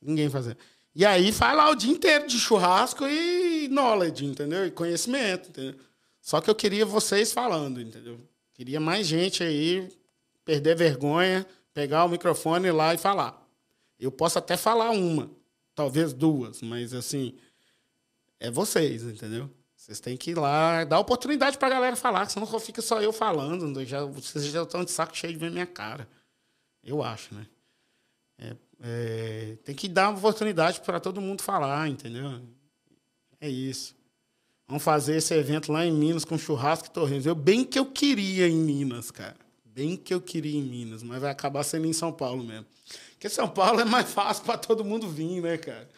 [0.00, 0.60] Ninguém faz evento.
[0.94, 4.66] E aí faz lá o dia inteiro de churrasco e knowledge, entendeu?
[4.66, 5.76] E conhecimento, entendeu?
[6.20, 8.18] Só que eu queria vocês falando, entendeu?
[8.52, 9.88] Queria mais gente aí
[10.44, 13.46] perder vergonha, pegar o microfone lá e falar.
[13.98, 15.30] Eu posso até falar uma,
[15.74, 17.34] talvez duas, mas assim,
[18.40, 19.50] é vocês, entendeu?
[19.88, 23.82] Vocês têm que ir lá, dar oportunidade pra galera falar, senão fica só eu falando.
[23.86, 26.06] Já, vocês já estão de saco cheio de ver minha cara.
[26.84, 27.46] Eu acho, né?
[28.38, 32.38] É, é, tem que dar uma oportunidade para todo mundo falar, entendeu?
[33.40, 33.96] É isso.
[34.66, 37.30] Vamos fazer esse evento lá em Minas com churrasco e torresmo.
[37.30, 39.36] Eu bem que eu queria em Minas, cara.
[39.64, 42.66] Bem que eu queria em Minas, mas vai acabar sendo em São Paulo mesmo.
[43.12, 45.88] Porque São Paulo é mais fácil para todo mundo vir, né, cara?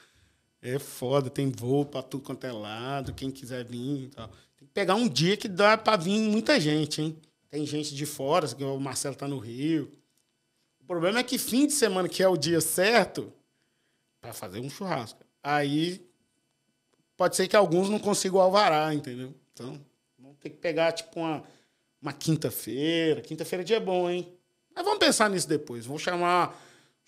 [0.62, 4.29] É foda, tem voo para tudo quanto é lado, quem quiser vir e tal.
[4.59, 7.16] Tem que pegar um dia que dá para vir muita gente, hein?
[7.49, 9.90] Tem gente de fora, o Marcelo tá no Rio.
[10.81, 13.33] O problema é que fim de semana, que é o dia certo,
[14.20, 15.25] para fazer um churrasco.
[15.42, 16.07] Aí
[17.16, 19.35] pode ser que alguns não consigam alvará, entendeu?
[19.53, 19.81] Então,
[20.18, 21.42] vamos ter que pegar, tipo, uma,
[22.01, 23.20] uma quinta-feira.
[23.20, 24.33] Quinta-feira é dia bom, hein?
[24.75, 25.87] Mas vamos pensar nisso depois.
[25.87, 26.57] Vou chamar,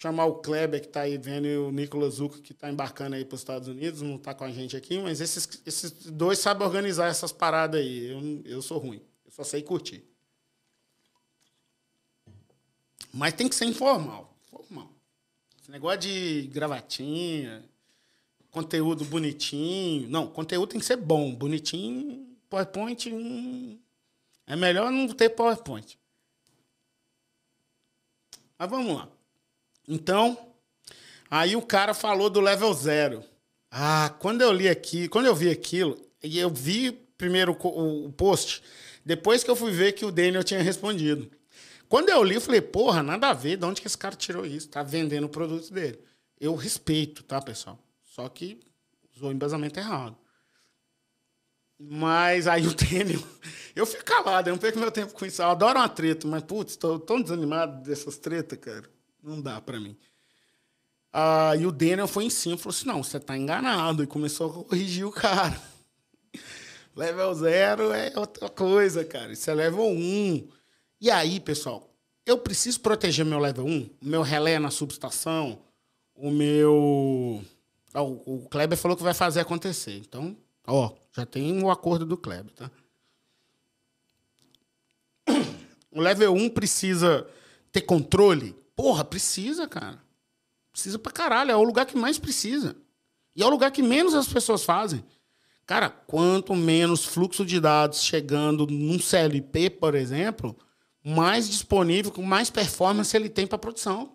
[0.02, 3.24] chamar o Kleber, que está aí vendo, e o Nicolas Zucca, que está embarcando aí
[3.24, 4.02] para os Estados Unidos.
[4.02, 8.10] Não está com a gente aqui, mas esses, esses dois sabem organizar essas paradas aí.
[8.10, 9.00] Eu, eu sou ruim.
[9.24, 10.04] Eu só sei curtir.
[13.14, 14.36] Mas tem que ser informal.
[14.50, 14.90] Formal.
[15.60, 17.64] Esse negócio de gravatinha,
[18.50, 20.08] conteúdo bonitinho.
[20.08, 21.32] Não, conteúdo tem que ser bom.
[21.32, 23.08] Bonitinho, PowerPoint.
[23.08, 23.78] Hum,
[24.48, 25.96] é melhor não ter PowerPoint.
[28.58, 29.08] Mas vamos lá.
[29.88, 30.54] Então,
[31.30, 33.24] aí o cara falou do level zero.
[33.70, 38.62] Ah, quando eu li aqui, quando eu vi aquilo, e eu vi primeiro o post,
[39.04, 41.30] depois que eu fui ver que o Daniel tinha respondido.
[41.88, 44.46] Quando eu li, eu falei, porra, nada a ver, de onde que esse cara tirou
[44.46, 44.68] isso?
[44.68, 45.98] Tá vendendo o produto dele.
[46.40, 47.78] Eu respeito, tá, pessoal?
[48.02, 48.60] Só que
[49.14, 50.16] usou o embasamento errado.
[51.78, 53.22] Mas aí o Daniel.
[53.74, 55.42] Eu fico calado, eu não perco meu tempo com isso.
[55.42, 58.88] Eu adoro uma treta, mas, putz, tô tão desanimado dessas tretas, cara.
[59.22, 59.96] Não dá pra mim.
[61.12, 64.02] Ah, e o Daniel foi em cima falou assim: não, você tá enganado.
[64.02, 65.60] E começou a corrigir o cara.
[66.96, 69.32] level zero é outra coisa, cara.
[69.32, 70.48] Isso é level 1.
[71.00, 71.92] E aí, pessoal,
[72.24, 75.58] eu preciso proteger meu level 1, meu relé na subestação,
[76.14, 77.42] o meu.
[77.94, 79.96] o Kleber falou que vai fazer acontecer.
[79.96, 82.70] Então, ó, já tem o acordo do Kleber, tá?
[85.94, 87.28] O level 1 precisa
[87.70, 88.56] ter controle?
[88.74, 90.02] Porra, precisa, cara.
[90.72, 91.50] Precisa pra caralho.
[91.50, 92.76] É o lugar que mais precisa.
[93.34, 95.04] E é o lugar que menos as pessoas fazem.
[95.66, 100.56] Cara, quanto menos fluxo de dados chegando num CLP, por exemplo,
[101.04, 104.12] mais disponível, com mais performance ele tem para produção.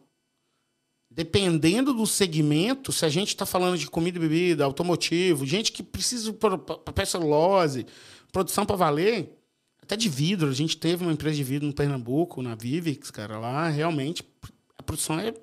[1.09, 5.81] Dependendo do segmento, se a gente está falando de comida e bebida, automotivo, gente que
[5.81, 7.87] precisa para celulose,
[8.31, 9.35] produção para valer,
[9.81, 10.49] até de vidro.
[10.49, 14.21] A gente teve uma empresa de vidro no Pernambuco, na Vivix, cara, lá realmente
[14.87, 15.33] produção é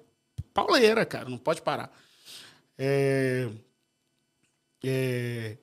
[0.53, 1.93] pauleira, cara, não pode parar.
[2.77, 3.49] É,
[4.83, 5.57] é,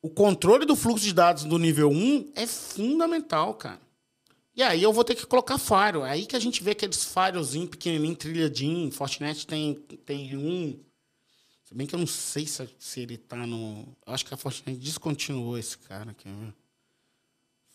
[0.00, 3.80] o controle do fluxo de dados do nível 1 é fundamental, cara.
[4.56, 6.04] E aí eu vou ter que colocar faro.
[6.04, 8.92] É aí que a gente vê aqueles farozinhos pequenininhos, trilhadinho.
[8.92, 9.74] Fortinet tem,
[10.06, 10.78] tem um.
[11.64, 13.84] Se bem que eu não sei se, se ele tá no.
[14.06, 16.28] Eu acho que a Fortinet descontinuou esse cara aqui.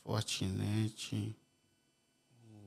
[0.03, 1.35] Fortinet.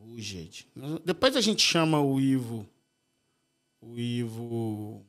[0.04, 0.66] O jeito.
[1.04, 2.66] Depois a gente chama o Ivo.
[3.80, 5.06] O Ivo.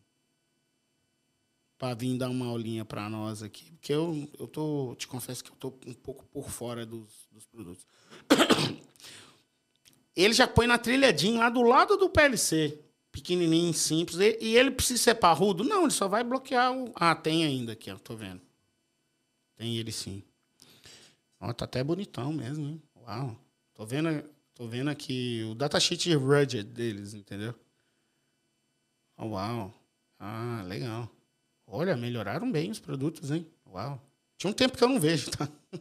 [1.77, 3.71] Para vir dar uma aulinha para nós aqui.
[3.71, 4.95] Porque eu, eu tô.
[4.95, 7.85] Te confesso que eu tô um pouco por fora dos, dos produtos.
[10.15, 12.79] Ele já põe na trilhadinha lá do lado do PLC.
[13.11, 14.19] Pequenininho, simples.
[14.19, 15.63] E ele precisa ser parrudo?
[15.63, 16.91] Não, ele só vai bloquear o.
[16.95, 17.97] Ah, tem ainda aqui, ó.
[17.97, 18.41] Tô vendo.
[19.55, 20.23] Tem ele sim.
[21.39, 22.81] Ó, tá até bonitão mesmo, hein?
[22.95, 23.35] Uau.
[23.73, 24.23] Tô vendo,
[24.53, 27.53] tô vendo aqui o datasheet rugged deles, entendeu?
[29.17, 29.73] Oh, uau.
[30.19, 31.09] Ah, legal.
[31.65, 33.47] Olha, melhoraram bem os produtos, hein?
[33.67, 34.01] Uau.
[34.37, 35.47] Tinha um tempo que eu não vejo, tá?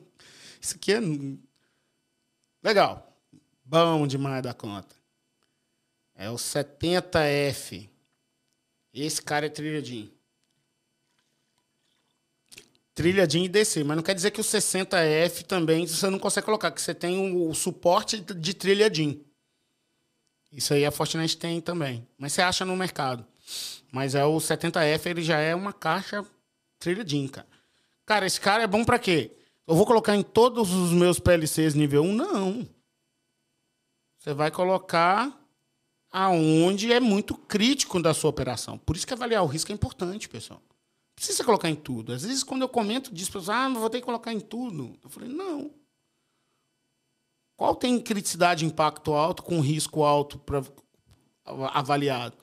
[0.61, 1.01] Isso aqui é
[2.63, 3.19] legal.
[3.65, 4.95] Bom demais da conta.
[6.15, 7.89] É o 70F.
[8.93, 10.12] Esse cara é trilhadinho
[12.94, 13.85] trilhadinho e descer.
[13.85, 17.35] Mas não quer dizer que o 60F também você não consegue colocar, que você tem
[17.35, 19.24] o, suporte de trilhadinho.
[20.52, 22.07] Isso aí a Fortinet tem também.
[22.18, 23.26] Mas você acha no mercado.
[23.90, 26.24] Mas é o 70F, ele já é uma caixa
[26.78, 27.46] trilhadinho, cara.
[28.05, 29.31] Cara, esse cara é bom para quê?
[29.66, 32.12] Eu vou colocar em todos os meus PLCs nível 1?
[32.12, 32.68] Não.
[34.18, 35.38] Você vai colocar
[36.11, 38.76] aonde é muito crítico da sua operação.
[38.76, 40.61] Por isso que avaliar o risco é importante, pessoal
[41.23, 42.13] precisa colocar em tudo.
[42.13, 44.99] Às vezes, quando eu comento, diz para ah, não vou ter que colocar em tudo.
[45.05, 45.73] Eu falei, não.
[47.57, 50.65] Qual tem criticidade, impacto alto, com risco alto para
[51.45, 52.37] avaliado?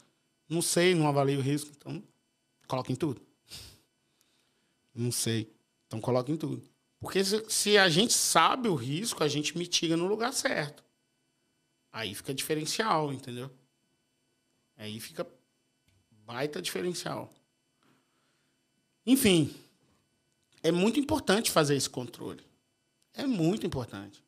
[0.47, 2.01] Não sei, não avalio o risco, então
[2.67, 3.21] coloca em tudo.
[4.95, 5.53] Não sei,
[5.85, 6.63] então coloca em tudo.
[7.01, 10.83] Porque se a gente sabe o risco, a gente mitiga no lugar certo.
[11.91, 13.51] Aí fica diferencial, entendeu?
[14.77, 15.27] Aí fica
[16.25, 17.33] baita diferencial.
[19.09, 19.51] Enfim,
[20.61, 22.43] é muito importante fazer esse controle.
[23.11, 24.23] É muito importante.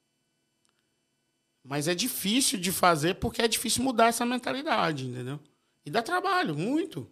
[1.64, 5.40] Mas é difícil de fazer porque é difícil mudar essa mentalidade, entendeu?
[5.86, 7.08] E dá trabalho, muito.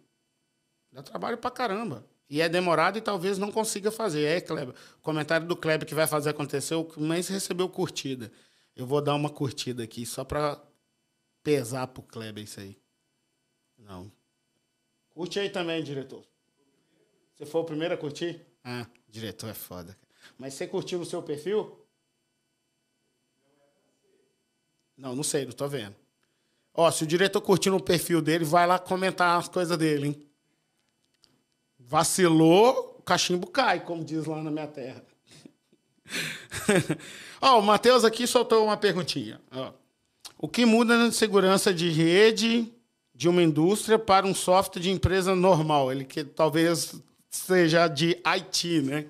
[0.91, 2.03] Dá trabalho pra caramba.
[2.27, 4.23] E é demorado e talvez não consiga fazer.
[4.23, 4.73] É, Kleber.
[5.03, 8.32] Comentário do Kleber que vai fazer acontecer, o mais recebeu curtida.
[8.75, 10.60] Eu vou dar uma curtida aqui só para
[11.43, 12.75] pesar pro Kleber isso aí.
[13.77, 14.12] Não.
[15.12, 16.25] Curte aí também, diretor.
[17.39, 18.45] Você foi o primeiro a curtir?
[18.65, 19.97] Ah, diretor é foda.
[20.38, 21.80] Mas você curtiu no seu perfil?
[24.97, 25.95] Não, não sei, não tô vendo.
[26.73, 30.30] Ó, se o diretor curtindo o perfil dele, vai lá comentar as coisas dele, hein?
[31.80, 35.02] Vacilou, o cachimbo cai, como diz lá na minha terra.
[37.39, 39.39] Ó, o Matheus aqui soltou uma perguntinha.
[39.49, 39.71] Ó.
[40.38, 42.69] O que muda na segurança de rede
[43.15, 45.89] de uma indústria para um software de empresa normal?
[45.89, 49.05] Ele que talvez seja de IT, né?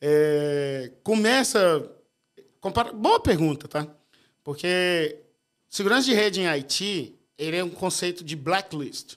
[0.00, 1.90] É, começa.
[2.60, 3.86] Compara, boa pergunta, tá?
[4.42, 5.20] Porque
[5.68, 9.16] segurança de rede em IT ele é um conceito de blacklist.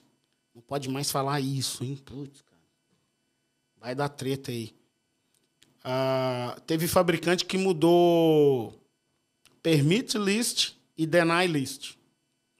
[0.54, 1.96] Não pode mais falar isso, hein?
[2.04, 2.62] Putz, cara.
[3.78, 4.74] Vai dar treta aí.
[5.82, 8.78] Ah, teve fabricante que mudou
[9.62, 11.96] permit list e deny list.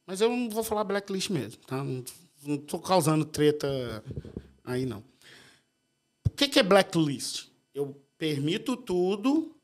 [0.05, 1.85] Mas eu não vou falar blacklist mesmo, tá?
[1.85, 3.69] Não estou causando treta
[4.65, 5.05] aí, não.
[6.43, 7.51] Que, que é blacklist?
[7.73, 9.55] Eu permito tudo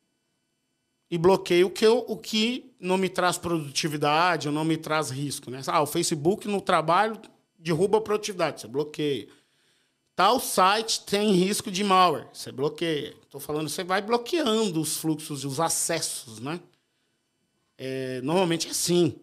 [1.11, 5.11] e bloqueio o que, eu, o que não me traz produtividade ou não me traz
[5.11, 5.51] risco.
[5.51, 5.61] Né?
[5.67, 7.21] Ah, o Facebook no trabalho
[7.59, 9.27] derruba a produtividade, você bloqueia.
[10.15, 13.17] Tal site tem risco de malware, você bloqueia.
[13.25, 16.61] Estou falando, você vai bloqueando os fluxos, os acessos, né?
[17.77, 19.17] É, normalmente é assim,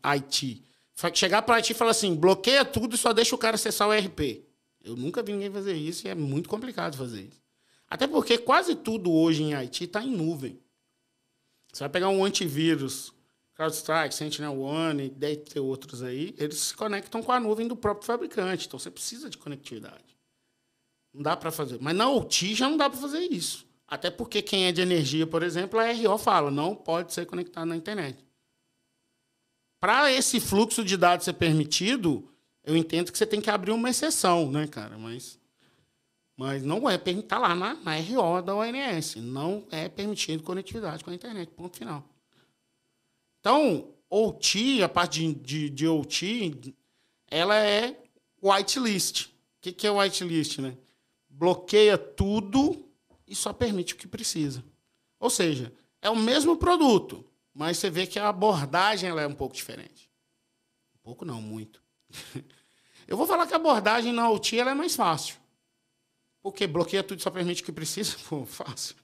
[0.00, 0.62] IT.
[1.12, 3.92] Chegar para IT e falar assim, bloqueia tudo e só deixa o cara acessar o
[3.92, 4.48] RP.
[4.82, 7.42] Eu nunca vi ninguém fazer isso e é muito complicado fazer isso.
[7.88, 10.58] Até porque quase tudo hoje em IT está em nuvem.
[11.72, 13.12] Você vai pegar um antivírus,
[13.54, 18.66] CrowdStrike, SentinelOne, deve ter outros aí, eles se conectam com a nuvem do próprio fabricante.
[18.66, 20.16] Então você precisa de conectividade.
[21.12, 21.78] Não dá para fazer.
[21.80, 23.66] Mas na OT já não dá para fazer isso.
[23.86, 27.66] Até porque quem é de energia, por exemplo, a RO fala, não pode ser conectado
[27.66, 28.24] na internet.
[29.80, 32.29] Para esse fluxo de dados ser permitido,
[32.64, 34.98] eu entendo que você tem que abrir uma exceção, né, cara?
[34.98, 35.38] Mas,
[36.36, 39.16] mas não é permitido, tá lá na, na RO da ONS.
[39.16, 42.04] Não é permitido conectividade com a internet, ponto final.
[43.40, 46.74] Então, OT, a parte de, de, de OT,
[47.30, 47.96] ela é
[48.42, 49.26] whitelist.
[49.26, 49.30] O
[49.62, 50.76] que, que é whitelist, né?
[51.40, 52.86] bloqueia tudo
[53.26, 54.62] e só permite o que precisa.
[55.18, 59.34] Ou seja, é o mesmo produto, mas você vê que a abordagem ela é um
[59.34, 60.10] pouco diferente.
[60.96, 61.82] Um pouco não, muito.
[63.06, 65.34] Eu vou falar que a abordagem na OT ela é mais fácil.
[66.42, 68.16] Porque bloqueia tudo só permite o que precisa.
[68.28, 68.94] Pô, fácil.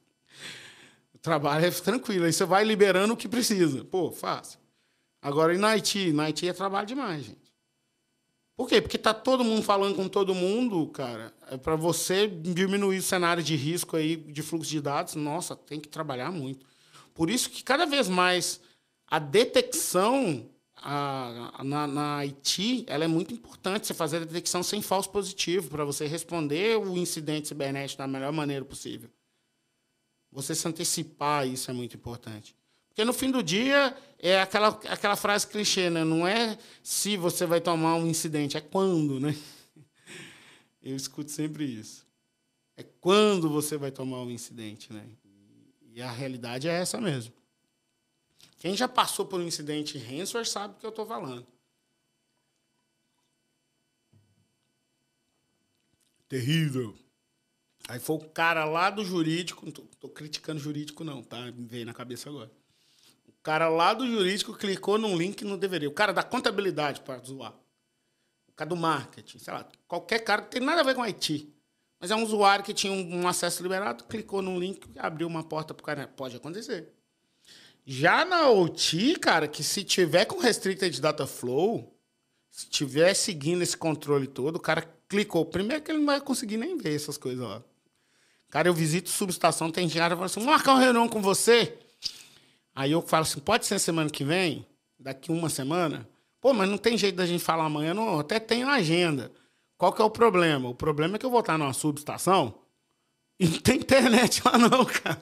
[1.12, 2.24] O trabalho é tranquilo.
[2.24, 3.84] Aí você vai liberando o que precisa.
[3.84, 4.60] Pô, fácil.
[5.20, 6.12] Agora, e na IT?
[6.12, 7.46] Na IT é trabalho demais, gente.
[8.56, 8.80] Por quê?
[8.80, 11.34] Porque tá todo mundo falando com todo mundo, cara.
[11.50, 15.78] É para você diminuir o cenário de risco aí de fluxo de dados, nossa, tem
[15.78, 16.64] que trabalhar muito.
[17.12, 18.60] Por isso que cada vez mais
[19.06, 20.48] a detecção
[20.88, 23.88] a, na, na IT ela é muito importante.
[23.88, 28.32] Você fazer a detecção sem falso positivo para você responder o incidente cibernético da melhor
[28.32, 29.10] maneira possível.
[30.30, 32.54] Você se antecipar isso é muito importante.
[32.88, 36.04] Porque no fim do dia é aquela, aquela frase clichê, né?
[36.04, 39.36] Não é se você vai tomar um incidente, é quando, né?
[40.80, 42.06] Eu escuto sempre isso.
[42.76, 45.04] É quando você vai tomar um incidente, né?
[45.92, 47.32] E a realidade é essa mesmo.
[48.66, 51.46] Quem já passou por um incidente ransomware sabe o que eu estou falando.
[56.28, 56.98] Terrível.
[57.88, 61.40] Aí foi o cara lá do jurídico, não tô, criticando jurídico não, tá?
[61.52, 62.50] Me veio na cabeça agora
[63.46, 65.88] cara lá do jurídico clicou num link que não deveria.
[65.88, 67.54] O cara da contabilidade, para zoar.
[68.48, 69.68] O cara do marketing, sei lá.
[69.86, 71.54] Qualquer cara que tem nada a ver com IT.
[72.00, 75.44] Mas é um usuário que tinha um acesso liberado, clicou num link e abriu uma
[75.44, 76.08] porta para o cara.
[76.08, 76.95] Pode acontecer.
[77.88, 81.96] Já na OT, cara, que se tiver com restricted data flow,
[82.50, 85.44] se tiver seguindo esse controle todo, o cara clicou.
[85.44, 87.62] Primeiro que ele não vai conseguir nem ver essas coisas lá.
[88.50, 91.78] Cara, eu visito subestação, tem gente que fala assim, marcar uma reunião com você.
[92.74, 94.66] Aí eu falo assim, pode ser semana que vem?
[94.98, 96.08] Daqui uma semana?
[96.40, 98.18] Pô, mas não tem jeito da gente falar amanhã, não.
[98.18, 99.30] Até tenho agenda.
[99.78, 100.68] Qual que é o problema?
[100.68, 102.54] O problema é que eu vou estar numa subestação
[103.38, 105.20] e não tem internet lá não, cara.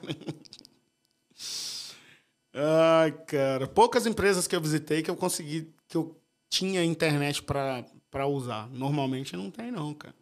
[2.57, 3.67] Ai, cara.
[3.67, 6.17] Poucas empresas que eu visitei que eu consegui, que eu
[6.49, 8.69] tinha internet para usar.
[8.69, 10.15] Normalmente não tem, não, cara.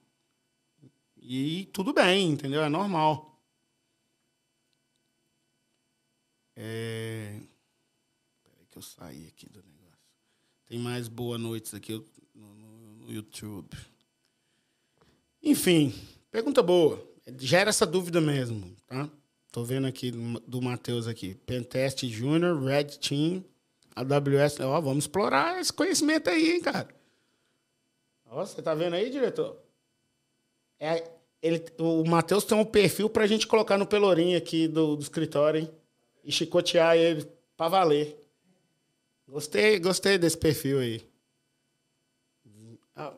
[1.15, 2.63] E tudo bem, entendeu?
[2.63, 3.39] É normal.
[6.55, 7.39] É...
[8.43, 9.99] Peraí que eu saí aqui do negócio.
[10.65, 12.03] Tem mais boa noites aqui
[12.33, 13.77] no, no, no YouTube.
[15.41, 15.93] Enfim,
[16.31, 17.07] pergunta boa.
[17.37, 19.09] Gera essa dúvida mesmo, tá?
[19.53, 21.35] Tô vendo aqui do Matheus aqui.
[21.45, 23.45] Pentest Junior, Red Team,
[23.95, 24.59] AWS.
[24.61, 26.87] Ó, vamos explorar esse conhecimento aí, hein, cara.
[28.25, 29.59] Ó, você tá vendo aí, diretor?
[30.79, 31.07] É,
[31.39, 35.61] ele, o Matheus tem um perfil pra gente colocar no pelourinho aqui do, do escritório,
[35.61, 35.69] hein?
[36.23, 38.25] e chicotear ele para valer.
[39.27, 41.07] Gostei, gostei desse perfil aí.
[42.95, 43.13] Ah,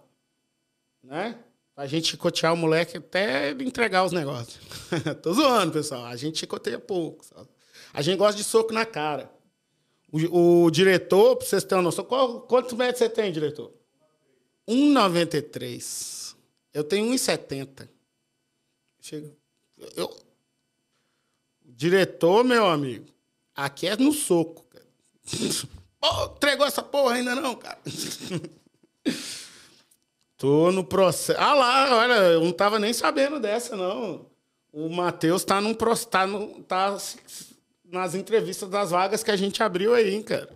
[1.01, 1.44] né?
[1.75, 4.59] A gente chicotear o moleque até entregar os negócios.
[5.21, 6.05] Tô zoando, pessoal.
[6.05, 7.25] A gente chicoteia pouco.
[7.25, 7.49] Sabe?
[7.93, 9.29] A gente gosta de soco na cara.
[10.11, 13.73] O, o diretor, pra vocês terem noção, qual, quantos metros você tem, diretor?
[14.67, 16.35] 1,93.
[16.73, 17.89] Eu tenho 1,70.
[19.01, 19.35] Chego,
[19.95, 20.17] eu,
[21.63, 23.05] diretor, meu amigo,
[23.53, 24.63] aqui é no soco.
[24.63, 24.85] Cara.
[26.35, 27.79] entregou essa porra ainda não, cara?
[30.37, 31.39] Tô no processo.
[31.39, 34.25] Ah lá, olha, eu não tava nem sabendo dessa, não.
[34.71, 36.97] O Matheus tá, num, tá, no, tá
[37.85, 40.49] nas entrevistas das vagas que a gente abriu aí, cara.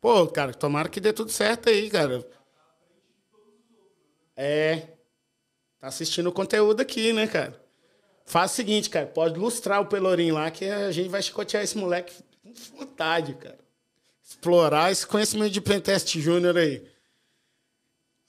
[0.00, 2.24] Pô, cara, tomara que dê tudo certo aí, cara.
[4.36, 4.88] É.
[5.80, 7.60] Tá assistindo o conteúdo aqui, né, cara?
[8.24, 11.76] Faz o seguinte, cara, pode lustrar o Pelourinho lá que a gente vai chicotear esse
[11.76, 13.58] moleque com vontade, cara.
[14.22, 16.91] Explorar esse conhecimento de pentest júnior aí.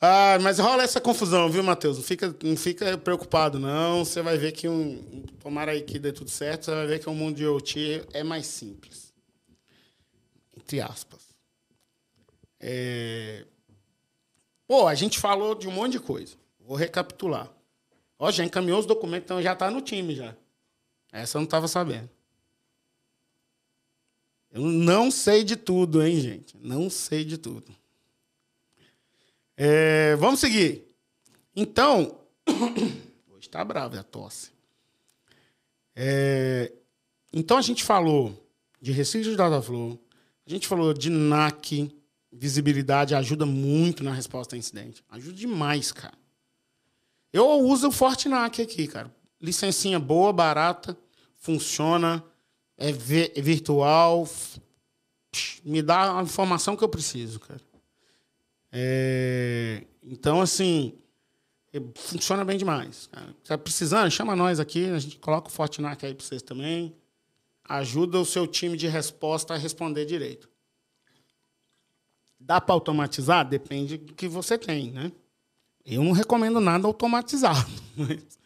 [0.05, 1.95] Ah, mas rola essa confusão, viu, Matheus?
[1.95, 4.03] Não fica, não fica preocupado, não.
[4.03, 5.23] Você vai ver que um.
[5.39, 8.21] Tomara aí que dê tudo certo, você vai ver que o mundo de OT é
[8.21, 9.13] mais simples.
[10.57, 11.21] Entre aspas.
[12.59, 13.45] É...
[14.67, 16.35] Pô, a gente falou de um monte de coisa.
[16.59, 17.49] Vou recapitular.
[18.19, 20.35] Ó, já encaminhou os documentos, então já está no time já.
[21.13, 22.09] Essa eu não estava sabendo.
[24.51, 26.57] Eu não sei de tudo, hein, gente?
[26.57, 27.73] Não sei de tudo.
[29.55, 30.87] É, vamos seguir.
[31.55, 32.19] Então,
[33.29, 34.51] hoje está bravo é a tosse.
[35.95, 36.71] É,
[37.31, 38.49] então a gente falou
[38.81, 39.99] de Recife de Dataflow,
[40.45, 41.95] a gente falou de NAC,
[42.31, 45.03] visibilidade ajuda muito na resposta a incidente.
[45.09, 46.17] Ajuda demais, cara.
[47.31, 49.13] Eu uso o Fortnite aqui, cara.
[49.39, 50.97] Licencinha boa, barata,
[51.37, 52.23] funciona,
[52.77, 54.27] é, é virtual,
[55.63, 57.61] me dá a informação que eu preciso, cara.
[58.75, 60.97] É, então, assim,
[61.71, 63.07] é, funciona bem demais.
[63.11, 63.35] Cara.
[63.43, 64.09] Tá precisando?
[64.09, 66.95] Chama nós aqui, a gente coloca o Fortnite aí para vocês também.
[67.69, 70.49] Ajuda o seu time de resposta a responder direito.
[72.39, 73.47] Dá para automatizar?
[73.47, 75.11] Depende do que você tem, né?
[75.85, 77.69] Eu não recomendo nada automatizado.
[77.95, 78.39] Mas,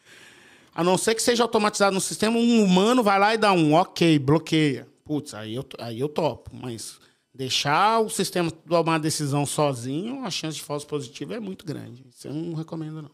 [0.76, 3.74] a não ser que seja automatizado no sistema, um humano vai lá e dá um
[3.74, 4.88] ok, bloqueia.
[5.04, 6.52] Putz, aí eu, aí eu topo.
[6.54, 7.00] Mas
[7.38, 12.04] deixar o sistema tomar uma decisão sozinho, a chance de falso positivo é muito grande.
[12.10, 13.12] Isso eu não recomendo, não.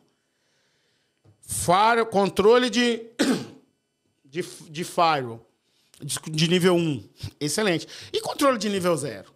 [1.42, 3.06] Firewall, controle de,
[4.24, 5.46] de, de firewall,
[6.02, 7.04] de, de nível 1.
[7.38, 7.86] Excelente.
[8.14, 9.30] E controle de nível 0?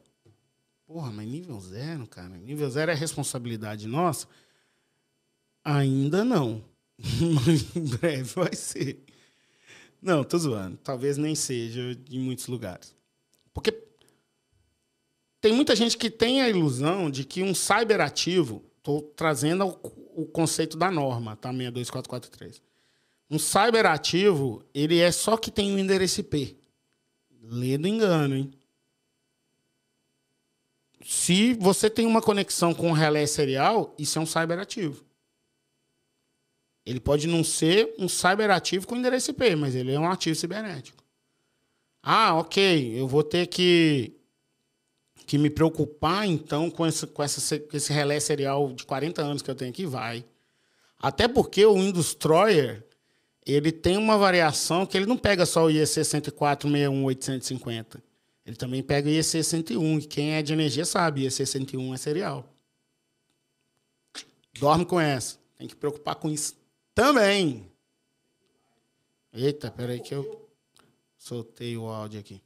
[0.87, 2.29] Porra, mas nível 0, cara?
[2.37, 4.25] Nível 0 é responsabilidade nossa?
[5.65, 6.63] Ainda não.
[7.45, 9.03] Mas em breve vai ser.
[10.01, 10.77] Não, tô zoando.
[10.77, 12.95] Talvez nem seja em muitos lugares.
[13.53, 13.86] Porque
[15.39, 20.25] tem muita gente que tem a ilusão de que um cyberativo, estou trazendo o, o,
[20.25, 21.51] conceito da norma, tá?
[21.51, 22.61] 62443.
[23.29, 26.57] Um cyberativo, ele é só que tem um endereço IP.
[27.41, 28.51] Lê do engano, hein?
[31.05, 35.05] Se você tem uma conexão com o relé serial, isso é um cyberativo.
[36.85, 41.03] Ele pode não ser um cyberativo com endereço IP, mas ele é um ativo cibernético.
[42.01, 44.16] Ah, ok, eu vou ter que
[45.27, 49.51] que me preocupar, então, com esse, com essa, esse relé serial de 40 anos que
[49.51, 50.23] eu tenho aqui, vai.
[50.97, 52.87] Até porque o Windows Destroyer,
[53.45, 58.01] ele tem uma variação que ele não pega só o IEC 104.61.850.
[58.45, 61.97] Ele também pega o IEC 101, e quem é de energia sabe, IEC 101 é
[61.97, 62.45] serial.
[64.57, 65.37] Dorme com essa.
[65.57, 66.55] Tem que preocupar com isso
[66.95, 67.69] também.
[69.33, 70.49] Eita, peraí que eu
[71.17, 72.41] soltei o áudio aqui.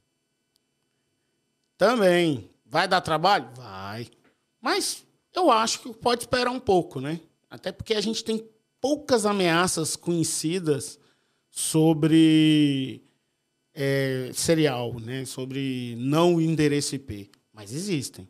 [1.78, 2.50] Também.
[2.72, 3.50] Vai dar trabalho?
[3.54, 4.10] Vai.
[4.62, 5.04] Mas
[5.36, 7.20] eu acho que pode esperar um pouco, né?
[7.50, 8.48] Até porque a gente tem
[8.80, 10.98] poucas ameaças conhecidas
[11.50, 13.04] sobre
[13.74, 15.26] é, serial, né?
[15.26, 17.30] sobre não endereço IP.
[17.52, 18.26] Mas existem.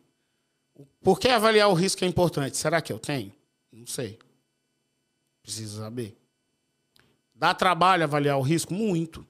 [1.00, 2.56] Por que avaliar o risco é importante?
[2.56, 3.32] Será que eu tenho?
[3.70, 4.18] Não sei.
[5.40, 6.16] Preciso saber.
[7.32, 8.74] Dá trabalho avaliar o risco?
[8.74, 9.24] Muito.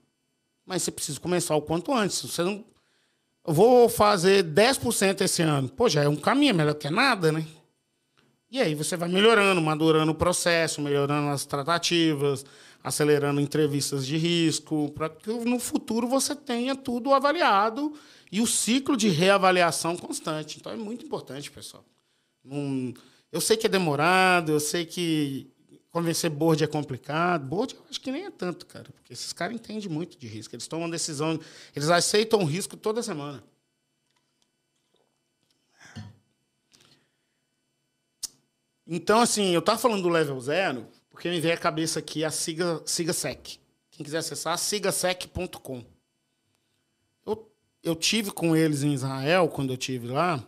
[0.65, 2.19] Mas você precisa começar o quanto antes.
[2.19, 2.65] Você não
[3.45, 5.69] vou fazer 10% esse ano.
[5.69, 7.45] Pô, já é um caminho, melhor que nada, né?
[8.49, 12.45] E aí você vai melhorando, madurando o processo, melhorando as tratativas,
[12.83, 17.93] acelerando entrevistas de risco, para que no futuro você tenha tudo avaliado
[18.31, 20.57] e o ciclo de reavaliação constante.
[20.59, 21.83] Então é muito importante, pessoal.
[23.31, 25.52] eu sei que é demorado, eu sei que
[25.93, 27.45] Convencer board é complicado.
[27.45, 28.85] Board eu acho que nem é tanto, cara.
[28.91, 30.55] Porque esses caras entendem muito de risco.
[30.55, 31.39] Eles tomam decisão,
[31.75, 33.43] eles aceitam risco toda semana.
[38.87, 42.31] Então, assim, eu tava falando do level zero, porque me veio à cabeça aqui a
[42.31, 43.59] siga, siga sec.
[43.91, 45.85] Quem quiser acessar, sigasec.com.
[47.23, 47.51] Eu,
[47.83, 50.43] eu tive com eles em Israel, quando eu tive lá,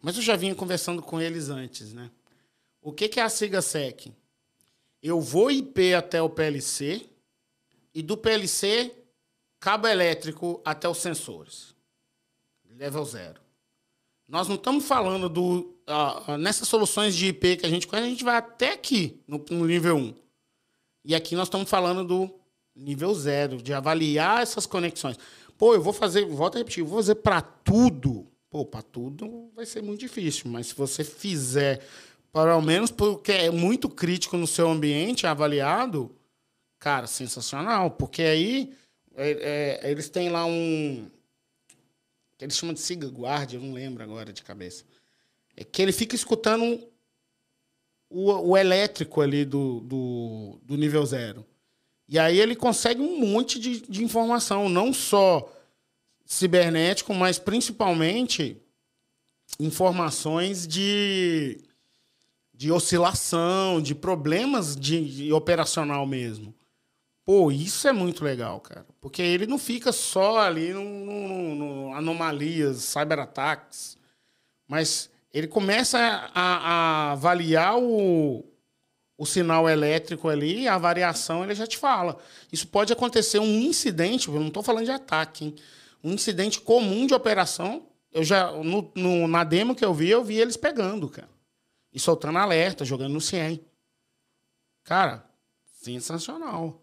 [0.00, 2.08] mas eu já vinha conversando com eles antes, né?
[2.80, 4.12] O que, que é a siga sec?
[5.06, 7.06] Eu vou IP até o PLC
[7.94, 8.92] e do PLC,
[9.60, 11.76] cabo elétrico até os sensores.
[12.76, 13.40] Level zero.
[14.26, 15.72] Nós não estamos falando do.
[15.86, 19.44] Uh, nessas soluções de IP que a gente conhece, a gente vai até aqui, no,
[19.48, 20.14] no nível 1.
[21.04, 22.34] E aqui nós estamos falando do
[22.74, 25.16] nível zero, de avaliar essas conexões.
[25.56, 28.26] Pô, eu vou fazer, volto a repetir, vou fazer para tudo.
[28.50, 31.86] Pô, para tudo vai ser muito difícil, mas se você fizer,
[32.32, 36.14] para ao menos porque é muito crítico no seu ambiente avaliado,
[36.78, 37.90] cara, sensacional.
[37.92, 38.74] Porque aí
[39.14, 41.10] é, é, eles têm lá um,
[42.36, 44.84] que eles chamam de Siga Guard, eu não lembro agora de cabeça.
[45.56, 46.86] É que ele fica escutando
[48.10, 51.46] o, o elétrico ali do, do, do, nível zero.
[52.08, 55.50] E aí ele consegue um monte de, de informação, não só
[56.24, 58.60] cibernético, mas principalmente
[59.58, 61.58] informações de,
[62.56, 66.54] de oscilação, de problemas de, de operacional mesmo.
[67.24, 68.86] Pô, isso é muito legal, cara.
[69.00, 73.98] Porque ele não fica só ali no, no, no anomalias, cyberataques,
[74.66, 78.44] mas ele começa a, a, avaliar o,
[79.18, 82.16] o sinal elétrico ali, a variação ele já te fala.
[82.50, 85.54] Isso pode acontecer um incidente, eu não estou falando de ataque, hein?
[86.02, 87.82] um incidente comum de operação.
[88.12, 91.28] Eu já no, no, na demo que eu vi, eu vi eles pegando, cara,
[91.96, 93.58] e soltando alerta, jogando no CIEM.
[94.84, 95.24] Cara,
[95.80, 96.82] sensacional.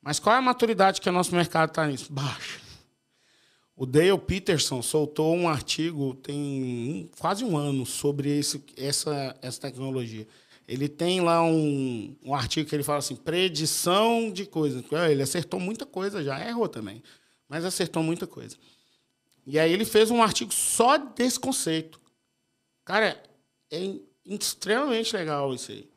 [0.00, 2.12] Mas qual é a maturidade que o nosso mercado está nisso?
[2.12, 2.60] Baixa.
[3.74, 10.24] O Dale Peterson soltou um artigo tem quase um ano sobre esse, essa, essa tecnologia.
[10.68, 14.84] Ele tem lá um, um artigo que ele fala assim: predição de coisas.
[15.10, 17.02] Ele acertou muita coisa já, errou também,
[17.48, 18.56] mas acertou muita coisa.
[19.44, 22.00] E aí ele fez um artigo só desse conceito.
[22.84, 23.20] Cara,
[23.68, 25.90] é extremamente legal isso aí.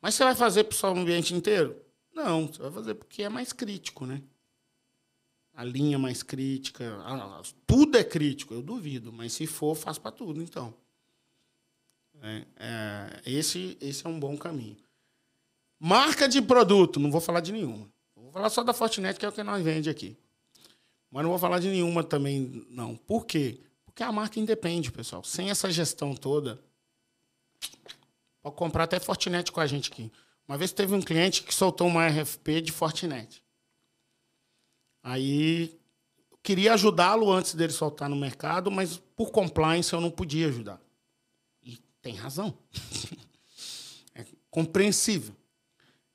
[0.00, 1.76] Mas você vai fazer para o seu ambiente inteiro?
[2.12, 4.22] Não, você vai fazer porque é mais crítico, né?
[5.54, 6.84] A linha mais crítica,
[7.66, 10.72] tudo é crítico, eu duvido, mas se for, faz para tudo, então.
[12.22, 14.76] É, é, esse, esse é um bom caminho.
[15.78, 17.90] Marca de produto, não vou falar de nenhuma.
[18.14, 20.16] Vou falar só da Fortinet, que é o que nós vende aqui.
[21.10, 22.96] Mas não vou falar de nenhuma também, não.
[22.96, 23.60] Por quê?
[23.84, 25.24] Porque a marca independe, pessoal.
[25.24, 26.62] Sem essa gestão toda,
[28.42, 30.10] pode comprar até Fortinet com a gente aqui.
[30.46, 33.42] Uma vez teve um cliente que soltou uma RFP de Fortinet.
[35.02, 35.78] Aí
[36.42, 40.80] queria ajudá-lo antes dele soltar no mercado, mas por compliance eu não podia ajudar.
[41.62, 42.56] E tem razão.
[44.14, 45.34] é compreensível.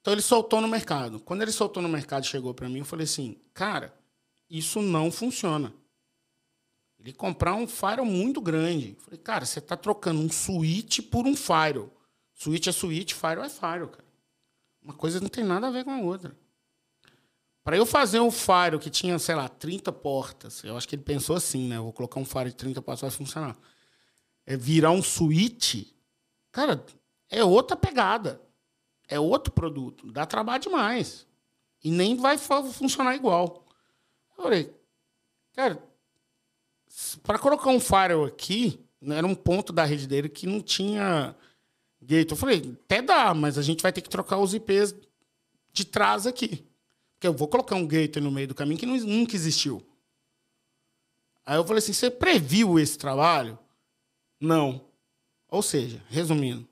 [0.01, 1.19] Então ele soltou no mercado.
[1.19, 3.93] Quando ele soltou no mercado, chegou para mim, eu falei assim: "Cara,
[4.49, 5.73] isso não funciona.
[7.05, 8.97] Ele comprar um firewall muito grande.
[8.99, 11.95] Falei: "Cara, você está trocando um switch por um firewall.
[12.33, 14.05] Switch é switch, firewall é firewall, cara.
[14.81, 16.35] Uma coisa não tem nada a ver com a outra.
[17.63, 21.03] Para eu fazer um faro que tinha, sei lá, 30 portas, eu acho que ele
[21.03, 21.77] pensou assim, né?
[21.77, 23.55] Eu vou colocar um faro de 30 portas, vai funcionar.
[24.43, 25.91] É virar um switch,
[26.51, 26.83] cara,
[27.29, 28.41] é outra pegada.
[29.07, 30.11] É outro produto.
[30.11, 31.27] Dá trabalho demais.
[31.83, 33.63] E nem vai funcionar igual.
[34.37, 34.75] Eu falei,
[35.53, 35.83] cara,
[37.23, 41.35] para colocar um firewall aqui, era um ponto da rede dele que não tinha
[42.05, 42.31] Gate.
[42.31, 44.95] Eu falei, até dá, mas a gente vai ter que trocar os IPs
[45.73, 46.65] de trás aqui.
[47.13, 49.85] Porque eu vou colocar um gateway no meio do caminho que nunca existiu.
[51.45, 53.57] Aí eu falei assim, você previu esse trabalho?
[54.39, 54.85] Não.
[55.49, 56.67] Ou seja, resumindo,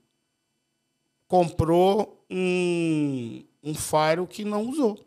[1.28, 5.00] comprou um, um Fire que não usou.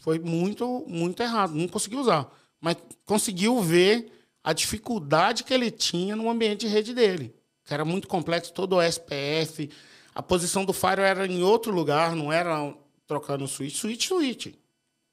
[0.00, 1.54] Foi muito, muito errado.
[1.54, 2.30] Não conseguiu usar.
[2.64, 4.10] Mas conseguiu ver
[4.42, 7.34] a dificuldade que ele tinha no ambiente de rede dele
[7.64, 9.70] que era muito complexo, todo o SPF.
[10.14, 13.74] A posição do Fire era em outro lugar, não era trocando switch.
[13.74, 14.54] Switch, switch.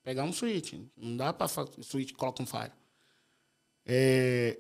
[0.04, 0.74] Pegar um switch.
[0.98, 1.48] Não dá para
[1.82, 2.72] switch, coloca um Fire.
[3.86, 4.60] É...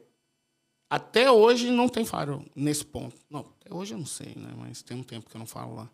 [0.89, 3.16] Até hoje não tem Fire nesse ponto.
[3.30, 4.54] Não, até hoje eu não sei, né?
[4.58, 5.89] Mas tem um tempo que eu não falo lá.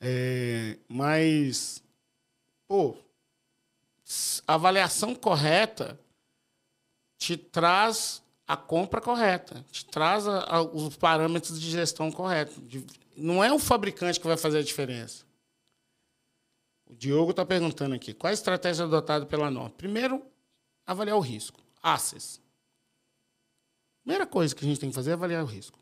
[0.00, 0.78] É...
[0.88, 1.82] Mas,
[2.66, 2.96] pô,
[4.46, 5.98] a avaliação correta
[7.24, 12.54] te traz a compra correta, te traz a, a, os parâmetros de gestão corretos.
[13.16, 15.24] Não é o fabricante que vai fazer a diferença.
[16.86, 19.70] O Diogo está perguntando aqui: qual a estratégia adotada pela norma?
[19.70, 20.22] Primeiro,
[20.86, 21.58] avaliar o risco.
[21.82, 22.40] Access.
[24.02, 25.78] Primeira coisa que a gente tem que fazer é avaliar o risco.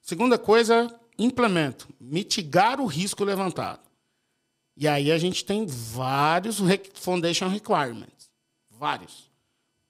[0.00, 3.86] Segunda coisa, implemento, mitigar o risco levantado.
[4.74, 6.58] E aí a gente tem vários
[6.94, 8.30] foundation requirements,
[8.70, 9.27] vários.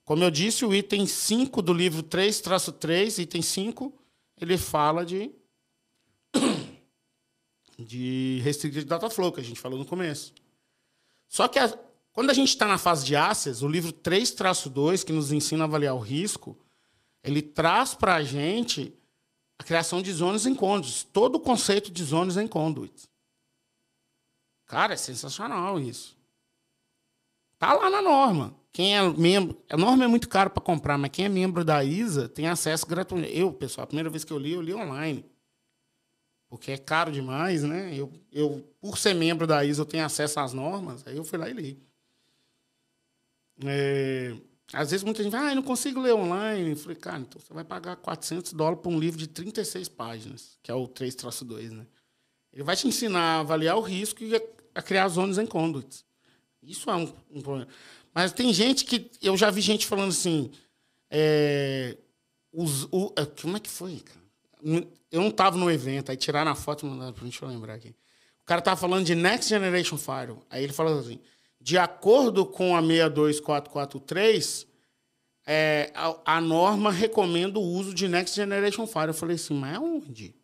[0.09, 3.93] Como eu disse, o item 5 do livro 3-3, item 5,
[4.41, 5.31] ele fala de
[7.77, 10.33] de restricted data flow, que a gente falou no começo.
[11.27, 11.69] Só que a,
[12.11, 15.67] quando a gente está na fase de assets, o livro 3-2, que nos ensina a
[15.67, 16.57] avaliar o risco,
[17.23, 18.91] ele traz para a gente
[19.59, 23.07] a criação de zonas em conduits, todo o conceito de zonas em conduits.
[24.65, 26.17] Cara, é sensacional isso.
[27.59, 28.58] Tá lá na norma.
[28.71, 31.83] Quem é membro, a norma é muito caro para comprar, mas quem é membro da
[31.83, 33.27] ISA tem acesso gratuito.
[33.27, 35.25] Eu, pessoal, a primeira vez que eu li, eu li online
[36.49, 37.93] porque é caro demais, né?
[37.95, 41.37] Eu, eu, por ser membro da ISO, eu tenho acesso às normas, aí eu fui
[41.37, 41.83] lá e li.
[43.63, 44.35] É,
[44.73, 46.71] às vezes muita gente vai, ah, eu não consigo ler online.
[46.71, 50.57] Eu falei, cara, então você vai pagar 400 dólares por um livro de 36 páginas,
[50.63, 51.85] que é o 3-2, né?
[52.51, 54.35] Ele vai te ensinar a avaliar o risco e
[54.73, 56.03] a criar zonas em conduits.
[56.63, 57.67] Isso é um, um, problema.
[58.13, 59.09] Mas tem gente que.
[59.21, 60.51] Eu já vi gente falando assim.
[61.09, 61.97] É,
[62.51, 64.19] os, o, é, como é que foi, cara?
[65.11, 67.95] Eu não estava no evento, aí tiraram a foto e mandaram pra gente, lembrar aqui.
[68.41, 70.45] O cara estava falando de Next Generation Firewall.
[70.49, 71.19] Aí ele falou assim:
[71.61, 74.67] de acordo com a 62443,
[75.45, 79.09] é, a, a, norma recomenda o uso de Next Generation Firewall.
[79.09, 80.35] Eu falei assim, mas aonde?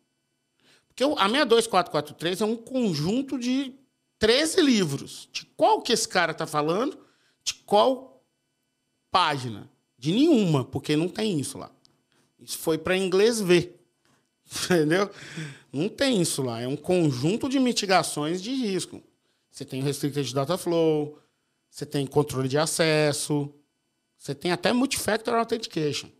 [0.88, 3.74] Porque a 62443 é um conjunto de
[4.18, 5.28] 13 livros.
[5.32, 6.98] De qual que esse cara está falando?
[7.46, 8.22] De qual
[9.10, 9.70] página?
[9.96, 11.70] De nenhuma, porque não tem isso lá.
[12.38, 13.80] Isso foi para inglês ver.
[14.66, 15.08] Entendeu?
[15.72, 16.60] Não tem isso lá.
[16.60, 19.00] É um conjunto de mitigações de risco.
[19.50, 21.18] Você tem restricted data flow,
[21.70, 23.50] você tem controle de acesso,
[24.18, 26.10] você tem até multifactor authentication.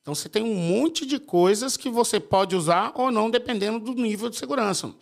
[0.00, 4.00] Então você tem um monte de coisas que você pode usar ou não, dependendo do
[4.00, 4.94] nível de segurança.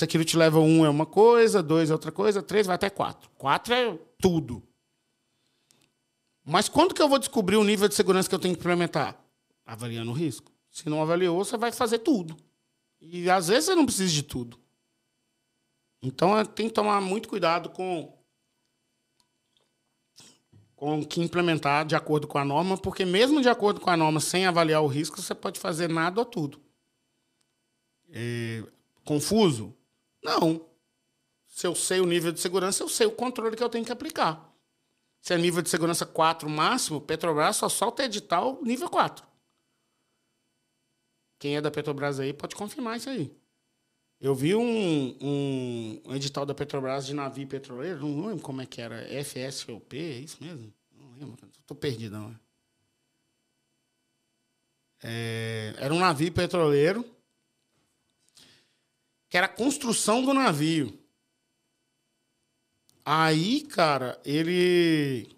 [0.00, 3.30] Security level 1 é uma coisa, 2 é outra coisa, 3 vai até 4.
[3.36, 4.62] 4 é tudo.
[6.42, 9.22] Mas quando que eu vou descobrir o nível de segurança que eu tenho que implementar?
[9.64, 10.50] Avaliando o risco.
[10.70, 12.34] Se não avaliou, você vai fazer tudo.
[12.98, 14.58] E às vezes você não precisa de tudo.
[16.02, 18.16] Então é, tem que tomar muito cuidado com
[20.74, 24.18] com que implementar de acordo com a norma, porque mesmo de acordo com a norma,
[24.18, 26.58] sem avaliar o risco, você pode fazer nada ou tudo.
[28.08, 28.64] É,
[29.04, 29.76] confuso?
[30.22, 30.68] Não.
[31.46, 33.92] Se eu sei o nível de segurança, eu sei o controle que eu tenho que
[33.92, 34.50] aplicar.
[35.20, 39.26] Se é nível de segurança 4 máximo, Petrobras só solta edital nível 4.
[41.38, 43.34] Quem é da Petrobras aí pode confirmar isso aí.
[44.20, 48.80] Eu vi um, um, edital da Petrobras de navio petroleiro, não lembro como é que
[48.80, 50.72] era, FSOP, é isso mesmo?
[50.92, 52.18] Não lembro, estou perdido.
[52.18, 52.38] Não.
[55.02, 57.04] É, era um navio petroleiro
[59.30, 60.98] que era a construção do navio.
[63.04, 65.34] Aí, cara, ele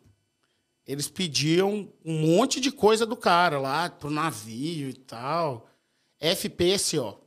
[0.84, 5.68] eles pediam um monte de coisa do cara lá pro navio e tal.
[6.18, 7.20] FPSO.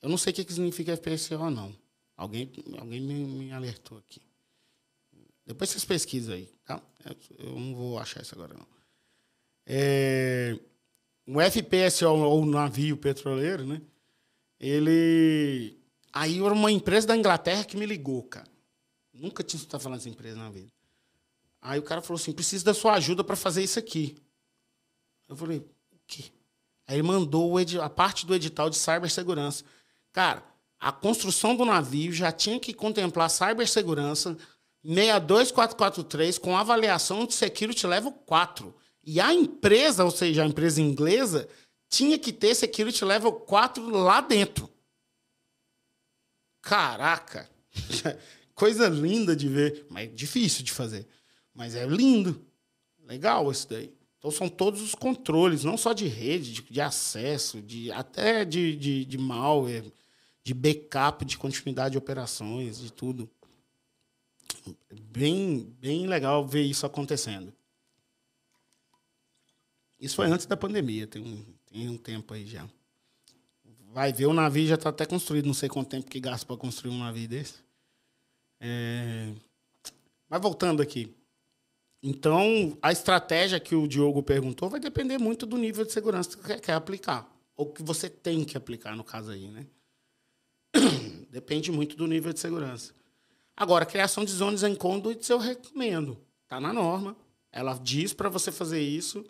[0.00, 1.72] Eu não sei o que significa FPSO, não.
[2.16, 4.20] Alguém, alguém me, me alertou aqui.
[5.46, 6.82] Depois vocês pesquisam aí, tá?
[7.38, 8.66] Eu não vou achar isso agora, não.
[9.66, 10.58] É,
[11.26, 13.80] o FPSO, ou navio petroleiro, né?
[14.62, 15.76] Ele...
[16.12, 18.46] Aí era uma empresa da Inglaterra que me ligou, cara.
[19.12, 20.70] Nunca tinha escutado falar dessa empresa na vida.
[21.60, 24.16] Aí o cara falou assim, preciso da sua ajuda para fazer isso aqui.
[25.28, 26.24] Eu falei, o quê?
[26.86, 29.64] Aí ele mandou a parte do edital de cibersegurança.
[30.12, 30.44] Cara,
[30.78, 34.36] a construção do navio já tinha que contemplar cibersegurança
[34.84, 38.74] 62443 com avaliação de security level 4.
[39.04, 41.48] E a empresa, ou seja, a empresa inglesa,
[41.92, 44.68] tinha que ter security level 4 lá dentro.
[46.62, 47.50] Caraca!
[48.54, 51.06] Coisa linda de ver, mas difícil de fazer.
[51.54, 52.42] Mas é lindo.
[53.04, 53.92] Legal isso daí.
[54.18, 58.74] Então, são todos os controles, não só de rede, de, de acesso, de, até de,
[58.76, 59.92] de, de malware,
[60.42, 63.28] de backup, de continuidade de operações, de tudo.
[64.90, 67.52] Bem, bem legal ver isso acontecendo.
[70.00, 72.68] Isso foi antes da pandemia, tem um, tem um tempo aí já.
[73.92, 76.56] Vai ver, o navio já está até construído, não sei quanto tempo que gasta para
[76.56, 77.54] construir um navio desse.
[78.60, 79.32] É...
[80.28, 81.14] Mas voltando aqui.
[82.02, 86.42] Então, a estratégia que o Diogo perguntou vai depender muito do nível de segurança que
[86.42, 87.30] você quer aplicar.
[87.56, 89.66] Ou que você tem que aplicar, no caso aí, né?
[91.30, 92.92] Depende muito do nível de segurança.
[93.56, 96.18] Agora, criação de zonas em conduits eu recomendo.
[96.42, 97.16] Está na norma.
[97.50, 99.24] Ela diz para você fazer isso.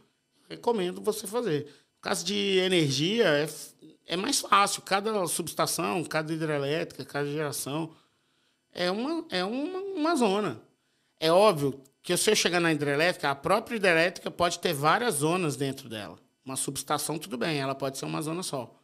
[0.49, 1.69] Recomendo você fazer.
[2.03, 3.49] Caso de energia, é,
[4.07, 4.83] é mais fácil.
[4.83, 7.95] Cada subestação, cada hidrelétrica, cada geração
[8.73, 10.61] é uma, é uma, uma zona.
[11.21, 15.57] É óbvio que se eu chegar na hidrelétrica, a própria hidrelétrica pode ter várias zonas
[15.57, 16.19] dentro dela.
[16.45, 18.75] Uma subestação, tudo bem, ela pode ser uma zona só.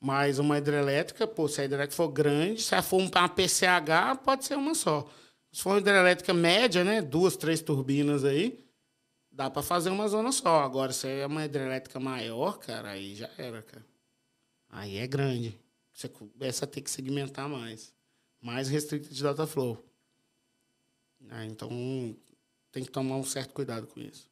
[0.00, 4.46] Mas uma hidrelétrica, pô, se a hidrelétrica for grande, se ela for uma PCH, pode
[4.46, 5.06] ser uma só.
[5.52, 8.64] Se for uma hidrelétrica média, né, duas, três turbinas aí,
[9.38, 10.62] dá para fazer uma zona só.
[10.62, 13.86] Agora, se é uma hidrelétrica maior, cara, aí já era, cara.
[14.68, 15.56] Aí é grande.
[15.92, 17.94] Você começa a ter que segmentar mais.
[18.42, 19.80] Mais restrito de data flow.
[21.30, 21.70] Ah, então,
[22.72, 24.28] tem que tomar um certo cuidado com isso.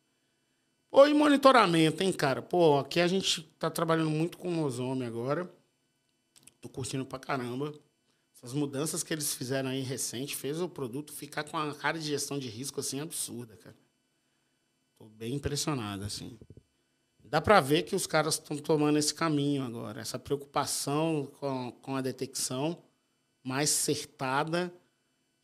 [0.90, 2.42] Pô, e monitoramento, hein, cara?
[2.42, 5.48] Pô, aqui a gente tá trabalhando muito com o Nosome agora.
[6.60, 7.72] Tô curtindo pra caramba.
[8.34, 12.06] Essas mudanças que eles fizeram aí recente fez o produto ficar com uma cara de
[12.06, 13.85] gestão de risco assim absurda, cara.
[14.98, 16.38] Tô bem impressionado, assim.
[17.24, 21.96] Dá para ver que os caras estão tomando esse caminho agora, essa preocupação com, com
[21.96, 22.82] a detecção
[23.42, 24.72] mais acertada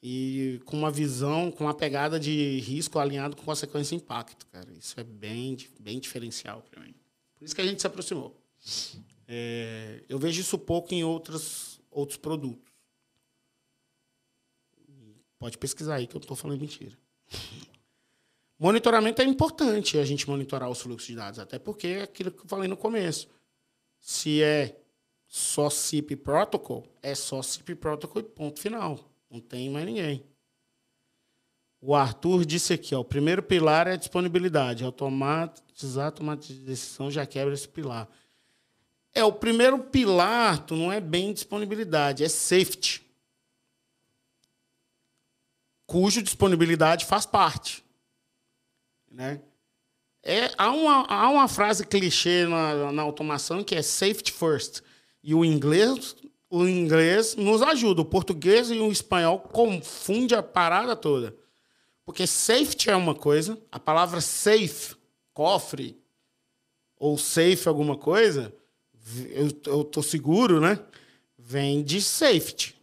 [0.03, 4.73] e com uma visão, com uma pegada de risco alinhado com consequência e impacto, cara.
[4.73, 6.95] Isso é bem, bem diferencial para mim.
[7.37, 8.37] Por isso que a gente se aproximou.
[9.27, 12.73] É, eu vejo isso pouco em outros, outros produtos.
[15.39, 16.97] Pode pesquisar aí que eu não estou falando mentira.
[18.63, 22.45] Monitoramento é importante a gente monitorar os fluxos de dados, até porque é aquilo que
[22.45, 23.29] eu falei no começo.
[23.99, 24.81] Se é
[25.27, 29.01] só SIP Protocol, é só SIP Protocol e ponto final.
[29.29, 30.25] Não tem mais ninguém.
[31.81, 34.85] O Arthur disse aqui, ó, o primeiro pilar é a disponibilidade.
[34.85, 38.09] Automatizar, tomar decisão já quebra esse pilar.
[39.13, 43.05] É, o primeiro pilar tu não é bem disponibilidade, é safety.
[45.85, 47.83] Cujo disponibilidade faz parte.
[49.13, 49.41] Né?
[50.23, 54.81] É, há, uma, há uma frase clichê na, na automação que é safety first.
[55.23, 56.17] E o inglês,
[56.49, 58.03] o inglês nos ajuda.
[58.03, 61.37] O português e o espanhol confunde a parada toda.
[62.05, 64.97] Porque safety é uma coisa, a palavra safe,
[65.33, 66.01] cofre,
[66.97, 68.53] ou safe alguma coisa,
[69.31, 70.79] eu estou seguro, né?
[71.39, 72.75] Vem de safety.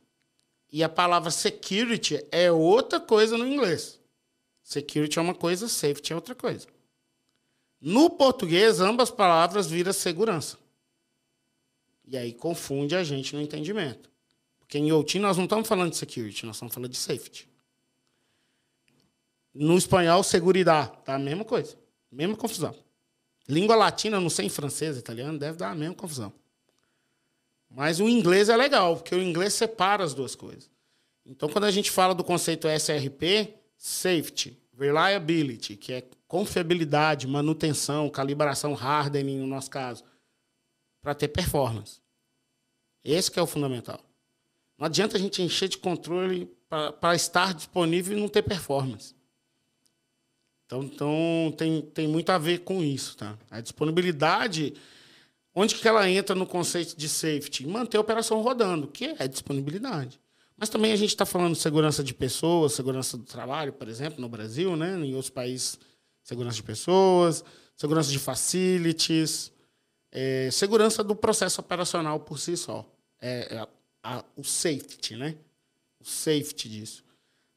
[0.72, 3.99] E a palavra security é outra coisa no inglês.
[4.70, 6.68] Security é uma coisa, safety é outra coisa.
[7.82, 10.60] No português, ambas palavras viram segurança.
[12.06, 14.12] E aí confunde a gente no entendimento.
[14.60, 17.50] Porque em OT nós não estamos falando de security, nós estamos falando de safety.
[19.56, 21.76] No espanhol, seguridade, tá a mesma coisa.
[22.12, 22.76] Mesma confusão.
[23.48, 26.32] Língua latina, não sei em francês, italiano, deve dar a mesma confusão.
[27.68, 30.70] Mas o inglês é legal, porque o inglês separa as duas coisas.
[31.26, 38.76] Então, quando a gente fala do conceito SRP, safety, reliability, que é confiabilidade, manutenção, calibração,
[38.76, 40.04] hardening no nosso caso,
[41.02, 42.00] para ter performance.
[43.04, 44.00] Esse que é o fundamental.
[44.78, 46.50] Não adianta a gente encher de controle
[47.00, 49.16] para estar disponível e não ter performance.
[50.66, 53.18] Então, então tem, tem muito a ver com isso.
[53.18, 53.38] Tá?
[53.50, 54.76] A disponibilidade,
[55.54, 57.66] onde que ela entra no conceito de safety?
[57.66, 60.20] Manter a operação rodando, que é disponibilidade.
[60.60, 64.20] Mas também a gente está falando de segurança de pessoas, segurança do trabalho, por exemplo,
[64.20, 64.94] no Brasil, né?
[64.96, 65.80] em outros países,
[66.22, 67.46] segurança de pessoas,
[67.78, 69.54] segurança de facilities,
[70.12, 72.86] é, segurança do processo operacional por si só.
[73.22, 73.68] É, é a,
[74.04, 75.38] a, o safety, né?
[75.98, 77.06] O safety disso.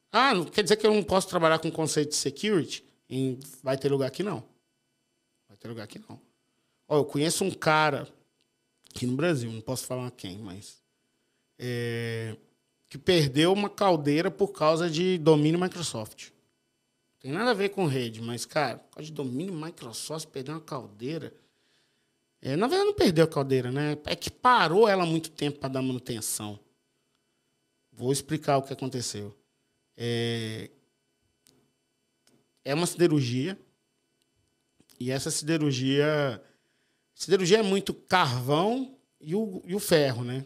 [0.09, 2.85] Ah, não quer dizer que eu não posso trabalhar com o conceito de security?
[3.09, 4.45] Em, vai ter lugar aqui, não.
[5.49, 6.21] Vai ter lugar aqui, não.
[6.87, 8.07] Ó, eu conheço um cara
[8.95, 10.81] aqui no Brasil, não posso falar quem, mas...
[11.59, 12.35] É,
[12.93, 16.29] que perdeu uma caldeira por causa de domínio Microsoft.
[17.19, 20.61] Tem nada a ver com rede, mas, cara, por causa de domínio Microsoft, perdeu uma
[20.61, 21.33] caldeira.
[22.39, 23.97] É, na verdade, não perdeu a caldeira, né?
[24.05, 26.59] É que parou ela muito tempo para dar manutenção.
[27.91, 29.35] Vou explicar o que aconteceu.
[29.97, 30.69] É,
[32.63, 33.57] é uma siderurgia.
[34.99, 36.43] E essa siderurgia.
[37.15, 40.45] Siderurgia é muito carvão e o, e o ferro, né?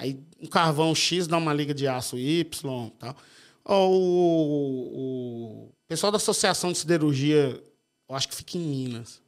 [0.00, 3.14] Aí um carvão X dá uma liga de aço Y tal.
[3.62, 7.62] O, o pessoal da Associação de Siderurgia,
[8.08, 9.20] eu acho que fica em Minas.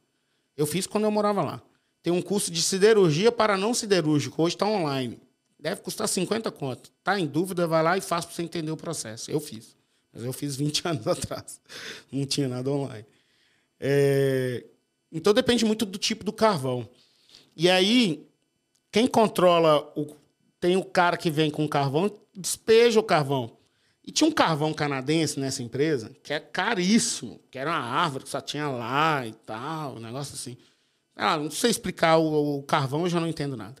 [0.57, 1.61] Eu fiz quando eu morava lá.
[2.01, 4.41] Tem um curso de siderurgia para não siderúrgico.
[4.41, 5.21] Hoje está online.
[5.59, 6.91] Deve custar 50 conto.
[7.03, 9.29] Tá em dúvida, vai lá e faz para você entender o processo.
[9.29, 9.77] Eu fiz.
[10.11, 11.61] Mas eu fiz 20 anos atrás.
[12.11, 13.05] Não tinha nada online.
[13.79, 14.65] É...
[15.11, 16.89] Então depende muito do tipo do carvão.
[17.55, 18.27] E aí,
[18.91, 20.15] quem controla o,
[20.63, 23.57] tem o cara que vem com carvão, despeja o carvão.
[24.01, 28.29] E tinha um carvão canadense nessa empresa, que é caríssimo, que era uma árvore que
[28.29, 30.55] só tinha lá e tal, um negócio assim.
[31.17, 33.75] Ah, não sei explicar o, o carvão, eu já não entendo nada.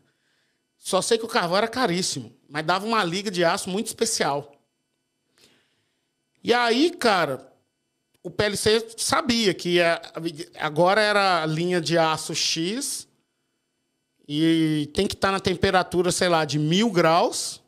[0.77, 4.53] Só sei que o carvão era caríssimo, mas dava uma liga de aço muito especial.
[6.43, 7.49] E aí, cara,
[8.21, 9.77] o PLC sabia que
[10.59, 13.07] agora era a linha de aço X
[14.27, 17.61] e tem que estar na temperatura, sei lá, de mil graus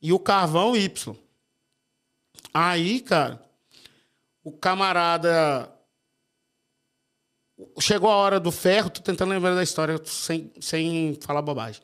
[0.00, 1.16] e o carvão Y.
[2.54, 3.42] Aí, cara,
[4.44, 5.72] o camarada.
[7.80, 11.82] Chegou a hora do ferro, tô tentando lembrar da história sem, sem falar bobagem.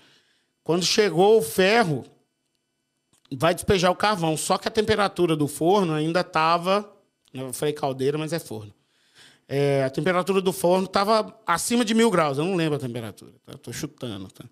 [0.62, 2.04] Quando chegou o ferro,
[3.32, 4.36] vai despejar o carvão.
[4.36, 6.88] Só que a temperatura do forno ainda estava.
[7.32, 8.72] Eu falei caldeira, mas é forno.
[9.54, 12.38] É, a temperatura do forno estava acima de mil graus.
[12.38, 13.32] Eu não lembro a temperatura.
[13.48, 13.78] Estou tá?
[13.78, 14.28] chutando.
[14.32, 14.46] Tá?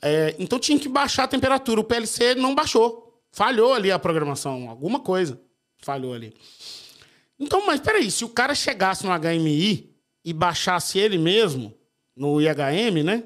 [0.00, 1.80] É, então tinha que baixar a temperatura.
[1.80, 3.20] O PLC não baixou.
[3.32, 4.70] Falhou ali a programação.
[4.70, 5.40] Alguma coisa
[5.78, 6.32] falhou ali.
[7.40, 9.92] Então, mas peraí, se o cara chegasse no HMI
[10.24, 11.74] e baixasse ele mesmo,
[12.14, 13.24] no IHM, né?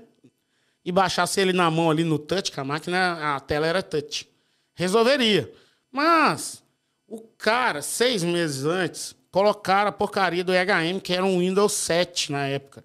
[0.83, 4.27] E baixasse ele na mão ali no touch, que a máquina, a tela era touch.
[4.75, 5.53] Resolveria.
[5.91, 6.62] Mas
[7.07, 12.30] o cara, seis meses antes, colocaram a porcaria do IHM, que era um Windows 7
[12.30, 12.85] na época,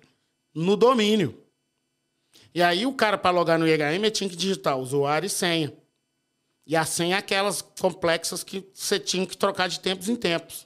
[0.55, 1.43] no domínio.
[2.55, 5.71] E aí o cara, para logar no IHM, tinha que digitar usuário e senha.
[6.65, 10.65] E a senha é aquelas complexas que você tinha que trocar de tempos em tempos.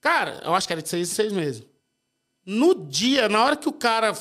[0.00, 1.64] Cara, eu acho que era de seis em seis meses.
[2.44, 4.12] No dia, na hora que o cara.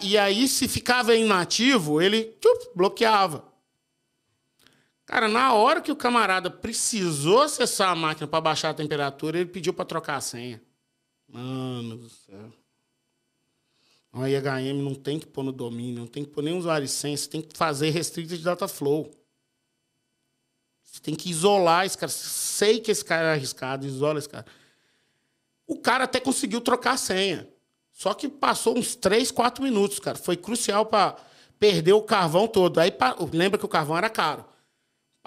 [0.00, 3.44] E aí, se ficava inativo, ele tchup, bloqueava.
[5.08, 9.48] Cara, na hora que o camarada precisou acessar a máquina para baixar a temperatura, ele
[9.48, 10.60] pediu para trocar a senha.
[11.26, 12.52] Mano do céu.
[14.12, 17.16] O IHM não tem que pôr no domínio, não tem que pôr nem usuário você
[17.26, 19.10] tem que fazer restricted data flow.
[20.84, 22.12] Você tem que isolar esse cara.
[22.12, 24.44] Sei que esse cara é arriscado, isola esse cara.
[25.66, 27.48] O cara até conseguiu trocar a senha.
[27.94, 30.18] Só que passou uns 3, 4 minutos, cara.
[30.18, 31.16] Foi crucial para
[31.58, 32.78] perder o carvão todo.
[32.78, 32.92] Aí
[33.32, 34.44] lembra que o carvão era caro.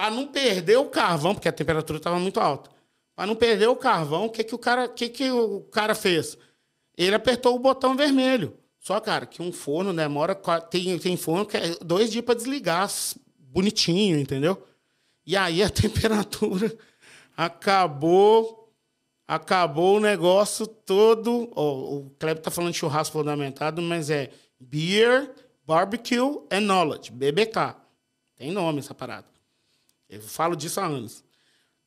[0.01, 2.71] Para não perder o carvão, porque a temperatura estava muito alta.
[3.15, 6.35] Para não perder o carvão, o que, que, o cara, que, que o cara fez?
[6.97, 8.57] Ele apertou o botão vermelho.
[8.79, 10.33] Só, cara, que um forno demora.
[10.71, 12.89] Tem, tem forno que é dois dias para desligar
[13.37, 14.65] bonitinho, entendeu?
[15.23, 16.75] E aí a temperatura
[17.37, 18.73] acabou
[19.27, 21.47] acabou o negócio todo.
[21.55, 25.31] Oh, o Kleber tá falando de churrasco fundamentado, mas é Beer,
[25.63, 27.75] Barbecue and Knowledge, BBK.
[28.35, 29.29] Tem nome essa parada.
[30.11, 31.23] Eu falo disso há anos.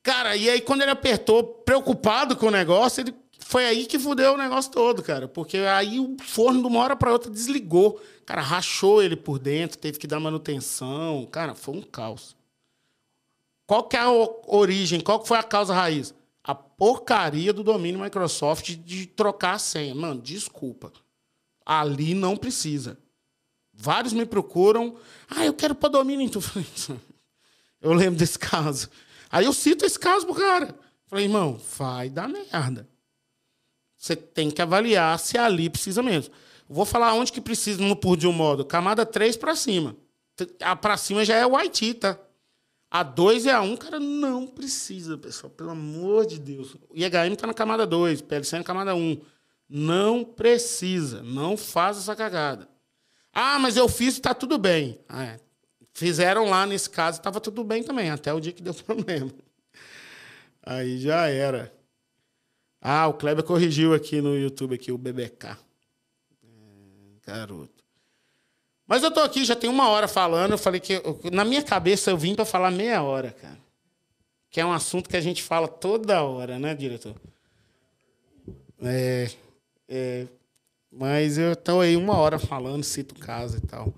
[0.03, 4.33] Cara, e aí quando ele apertou, preocupado com o negócio, ele foi aí que fudeu
[4.33, 5.27] o negócio todo, cara.
[5.27, 8.01] Porque aí o forno de uma hora para outra desligou.
[8.25, 11.25] Cara, rachou ele por dentro, teve que dar manutenção.
[11.31, 12.35] Cara, foi um caos.
[13.65, 14.09] Qual que é a
[14.47, 14.99] origem?
[14.99, 16.13] Qual que foi a causa raiz?
[16.45, 19.95] a porcaria do domínio Microsoft de trocar a senha.
[19.95, 20.93] Mano, desculpa.
[21.65, 22.99] Ali não precisa.
[23.73, 24.95] Vários me procuram.
[25.27, 26.29] Ah, eu quero para domínio.
[27.85, 28.89] Eu lembro desse caso.
[29.31, 30.75] Aí eu cito esse caso pro cara.
[31.05, 32.89] Falei, irmão, vai dar merda.
[33.95, 36.33] Você tem que avaliar se ali precisa mesmo.
[36.67, 38.65] Vou falar onde que precisa, no por de um modo.
[38.65, 39.95] Camada 3 para cima.
[40.81, 42.17] Para cima já é o IT, tá?
[42.89, 45.51] A 2 e a 1, um, cara, não precisa, pessoal.
[45.51, 46.73] Pelo amor de Deus.
[46.89, 48.99] O IHM está na camada 2, PLC na camada 1.
[48.99, 49.21] Um.
[49.69, 51.21] Não precisa.
[51.21, 52.67] Não faz essa cagada.
[53.31, 54.99] Ah, mas eu fiz e está tudo bem.
[55.07, 55.44] Ah, é.
[55.95, 59.31] Fizeram lá nesse caso, estava tudo bem também, até o dia que deu problema.
[60.61, 61.73] Aí já era.
[62.81, 65.47] Ah, o Kleber corrigiu aqui no YouTube aqui o BBK.
[65.47, 65.57] É,
[67.25, 67.81] garoto.
[68.85, 70.51] Mas eu tô aqui, já tem uma hora falando.
[70.51, 73.57] Eu falei que na minha cabeça eu vim para falar meia hora, cara.
[74.49, 77.15] Que é um assunto que a gente fala toda hora, né, diretor?
[78.81, 79.29] É,
[79.87, 80.27] é,
[80.91, 83.93] mas eu estou aí uma hora falando, cito casa e tal.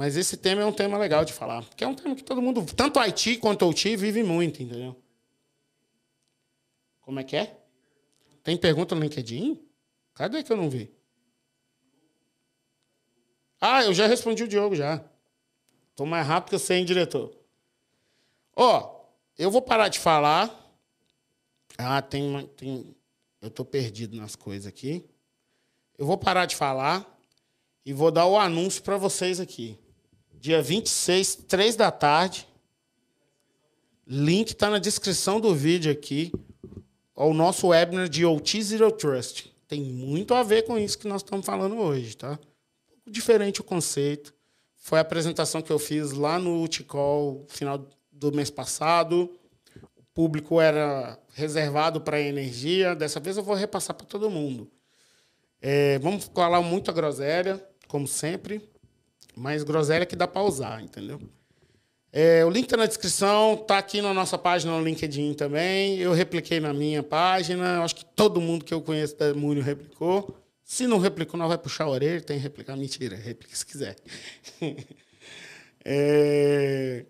[0.00, 1.62] Mas esse tema é um tema legal de falar.
[1.62, 4.96] Porque é um tema que todo mundo, tanto Haiti quanto OT, vive muito, entendeu?
[7.02, 7.60] Como é que é?
[8.42, 9.62] Tem pergunta no LinkedIn?
[10.14, 10.90] Cadê que eu não vi?
[13.60, 15.04] Ah, eu já respondi o Diogo já.
[15.94, 17.36] Tô mais rápido que você, hein, diretor?
[18.56, 19.04] Ó,
[19.36, 20.72] eu vou parar de falar.
[21.76, 22.96] Ah, tem, tem.
[23.38, 25.06] Eu tô perdido nas coisas aqui.
[25.98, 27.20] Eu vou parar de falar
[27.84, 29.78] e vou dar o anúncio para vocês aqui.
[30.40, 32.48] Dia 26, 3 da tarde.
[34.06, 36.32] Link está na descrição do vídeo aqui.
[37.14, 39.54] O nosso webinar de OT Zero Trust.
[39.68, 42.38] Tem muito a ver com isso que nós estamos falando hoje, tá?
[43.06, 44.32] diferente o conceito.
[44.76, 49.30] Foi a apresentação que eu fiz lá no Uticol, final do mês passado.
[49.94, 52.94] O público era reservado para energia.
[52.94, 54.70] Dessa vez eu vou repassar para todo mundo.
[55.60, 58.69] É, vamos falar muito a groselha, como sempre,
[59.36, 61.20] mas groselha que dá para usar, entendeu?
[62.12, 65.98] É, o link está na descrição, está aqui na nossa página no LinkedIn também.
[65.98, 67.82] Eu repliquei na minha página.
[67.82, 70.36] Acho que todo mundo que eu conheço da Múnio replicou.
[70.64, 72.76] Se não replicou, não vai puxar a orelha, tem que replicar.
[72.76, 73.96] Mentira, replica se quiser.
[75.84, 77.06] é...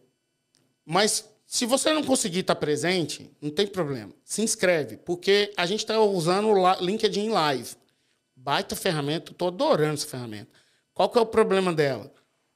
[0.84, 4.12] Mas se você não conseguir estar presente, não tem problema.
[4.24, 7.70] Se inscreve, porque a gente está usando o LinkedIn Live.
[8.36, 10.59] Baita ferramenta, estou adorando essa ferramenta.
[10.94, 12.12] Qual que é o problema dela?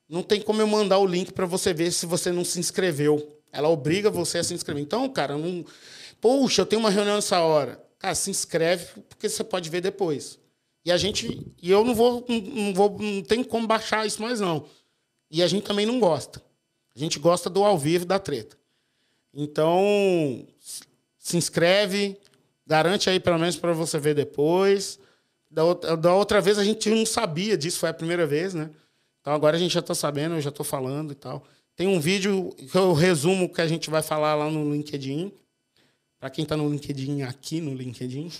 [0.08, 3.40] não tem como eu mandar o link para você ver se você não se inscreveu.
[3.52, 4.82] Ela obriga você a se inscrever.
[4.82, 5.64] Então, cara, não.
[6.20, 7.82] Puxa, eu tenho uma reunião nessa hora.
[7.98, 10.38] Cara, se inscreve, porque você pode ver depois.
[10.84, 11.46] E a gente.
[11.62, 12.24] E eu não vou.
[12.28, 14.66] Não, vou, não tem como baixar isso mais, não.
[15.30, 16.42] E a gente também não gosta.
[16.94, 18.56] A gente gosta do ao vivo da treta.
[19.32, 20.46] Então,
[21.18, 22.16] se inscreve,
[22.64, 24.98] garante aí pelo menos para você ver depois.
[25.54, 28.70] Da outra, da outra vez a gente não sabia disso, foi a primeira vez, né?
[29.20, 31.46] Então agora a gente já está sabendo, eu já estou falando e tal.
[31.76, 35.32] Tem um vídeo que eu resumo que a gente vai falar lá no LinkedIn.
[36.18, 38.32] Para quem está no LinkedIn, aqui no LinkedIn.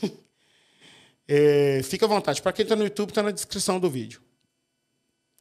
[1.29, 2.43] é, fica à vontade.
[2.43, 4.21] Para quem está no YouTube, está na descrição do vídeo.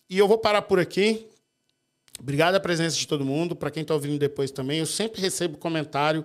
[0.08, 1.26] E eu vou parar por aqui.
[2.20, 3.56] Obrigado a presença de todo mundo.
[3.56, 6.24] Para quem está ouvindo depois também, eu sempre recebo comentário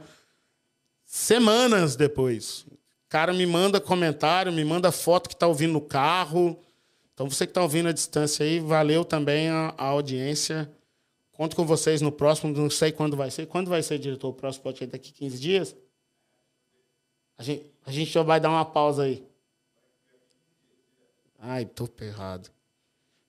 [1.07, 2.67] semanas depois.
[3.09, 6.59] Cara me manda comentário, me manda foto que está ouvindo no carro
[7.19, 10.71] então, você que está ouvindo à distância aí, valeu também a, a, audiência.
[11.33, 13.47] Conto com vocês no próximo, não sei quando vai ser.
[13.47, 14.29] Quando vai ser, diretor?
[14.29, 15.77] O próximo pode ser daqui 15 dias?
[17.37, 19.27] A gente, a gente já vai dar uma pausa aí.
[21.41, 22.53] Ai, tô errado.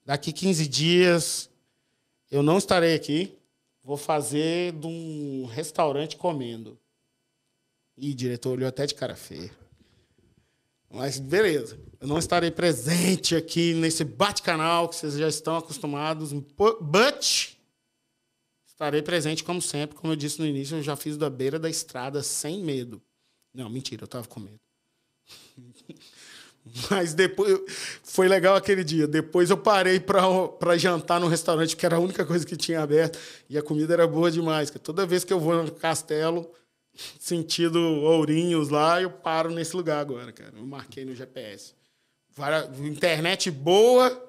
[0.06, 1.50] Daqui 15 dias,
[2.30, 3.36] eu não estarei aqui.
[3.82, 6.78] Vou fazer de um restaurante comendo.
[7.96, 9.50] Ih, diretor olhou até de cara feia.
[10.92, 16.32] Mas beleza, eu não estarei presente aqui nesse bate-canal que vocês já estão acostumados,
[16.80, 17.56] but
[18.66, 21.70] estarei presente como sempre, como eu disse no início, eu já fiz da beira da
[21.70, 23.00] estrada sem medo.
[23.54, 24.58] Não, mentira, eu estava com medo.
[26.90, 27.60] Mas depois
[28.02, 29.06] foi legal aquele dia.
[29.06, 33.18] Depois eu parei para jantar no restaurante, que era a única coisa que tinha aberto,
[33.48, 34.70] e a comida era boa demais.
[34.70, 36.50] Toda vez que eu vou no castelo,
[37.18, 40.52] sentido Ourinhos lá, eu paro nesse lugar agora, cara.
[40.56, 41.74] Eu marquei no GPS.
[42.84, 44.28] Internet boa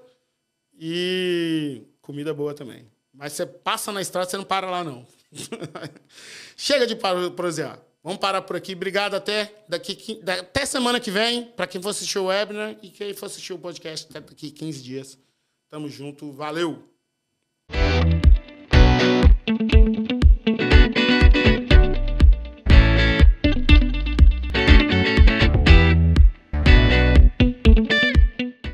[0.78, 2.86] e comida boa também.
[3.14, 5.06] Mas você passa na estrada, você não para lá, não.
[6.58, 6.96] Chega de
[7.36, 7.80] prosear.
[8.04, 8.74] Vamos parar por aqui.
[8.74, 13.14] Obrigado até daqui até semana que vem, para quem for assistir o webinar e quem
[13.14, 15.20] for assistir o podcast até daqui 15 dias.
[15.70, 16.32] Tamo junto.
[16.32, 16.90] Valeu!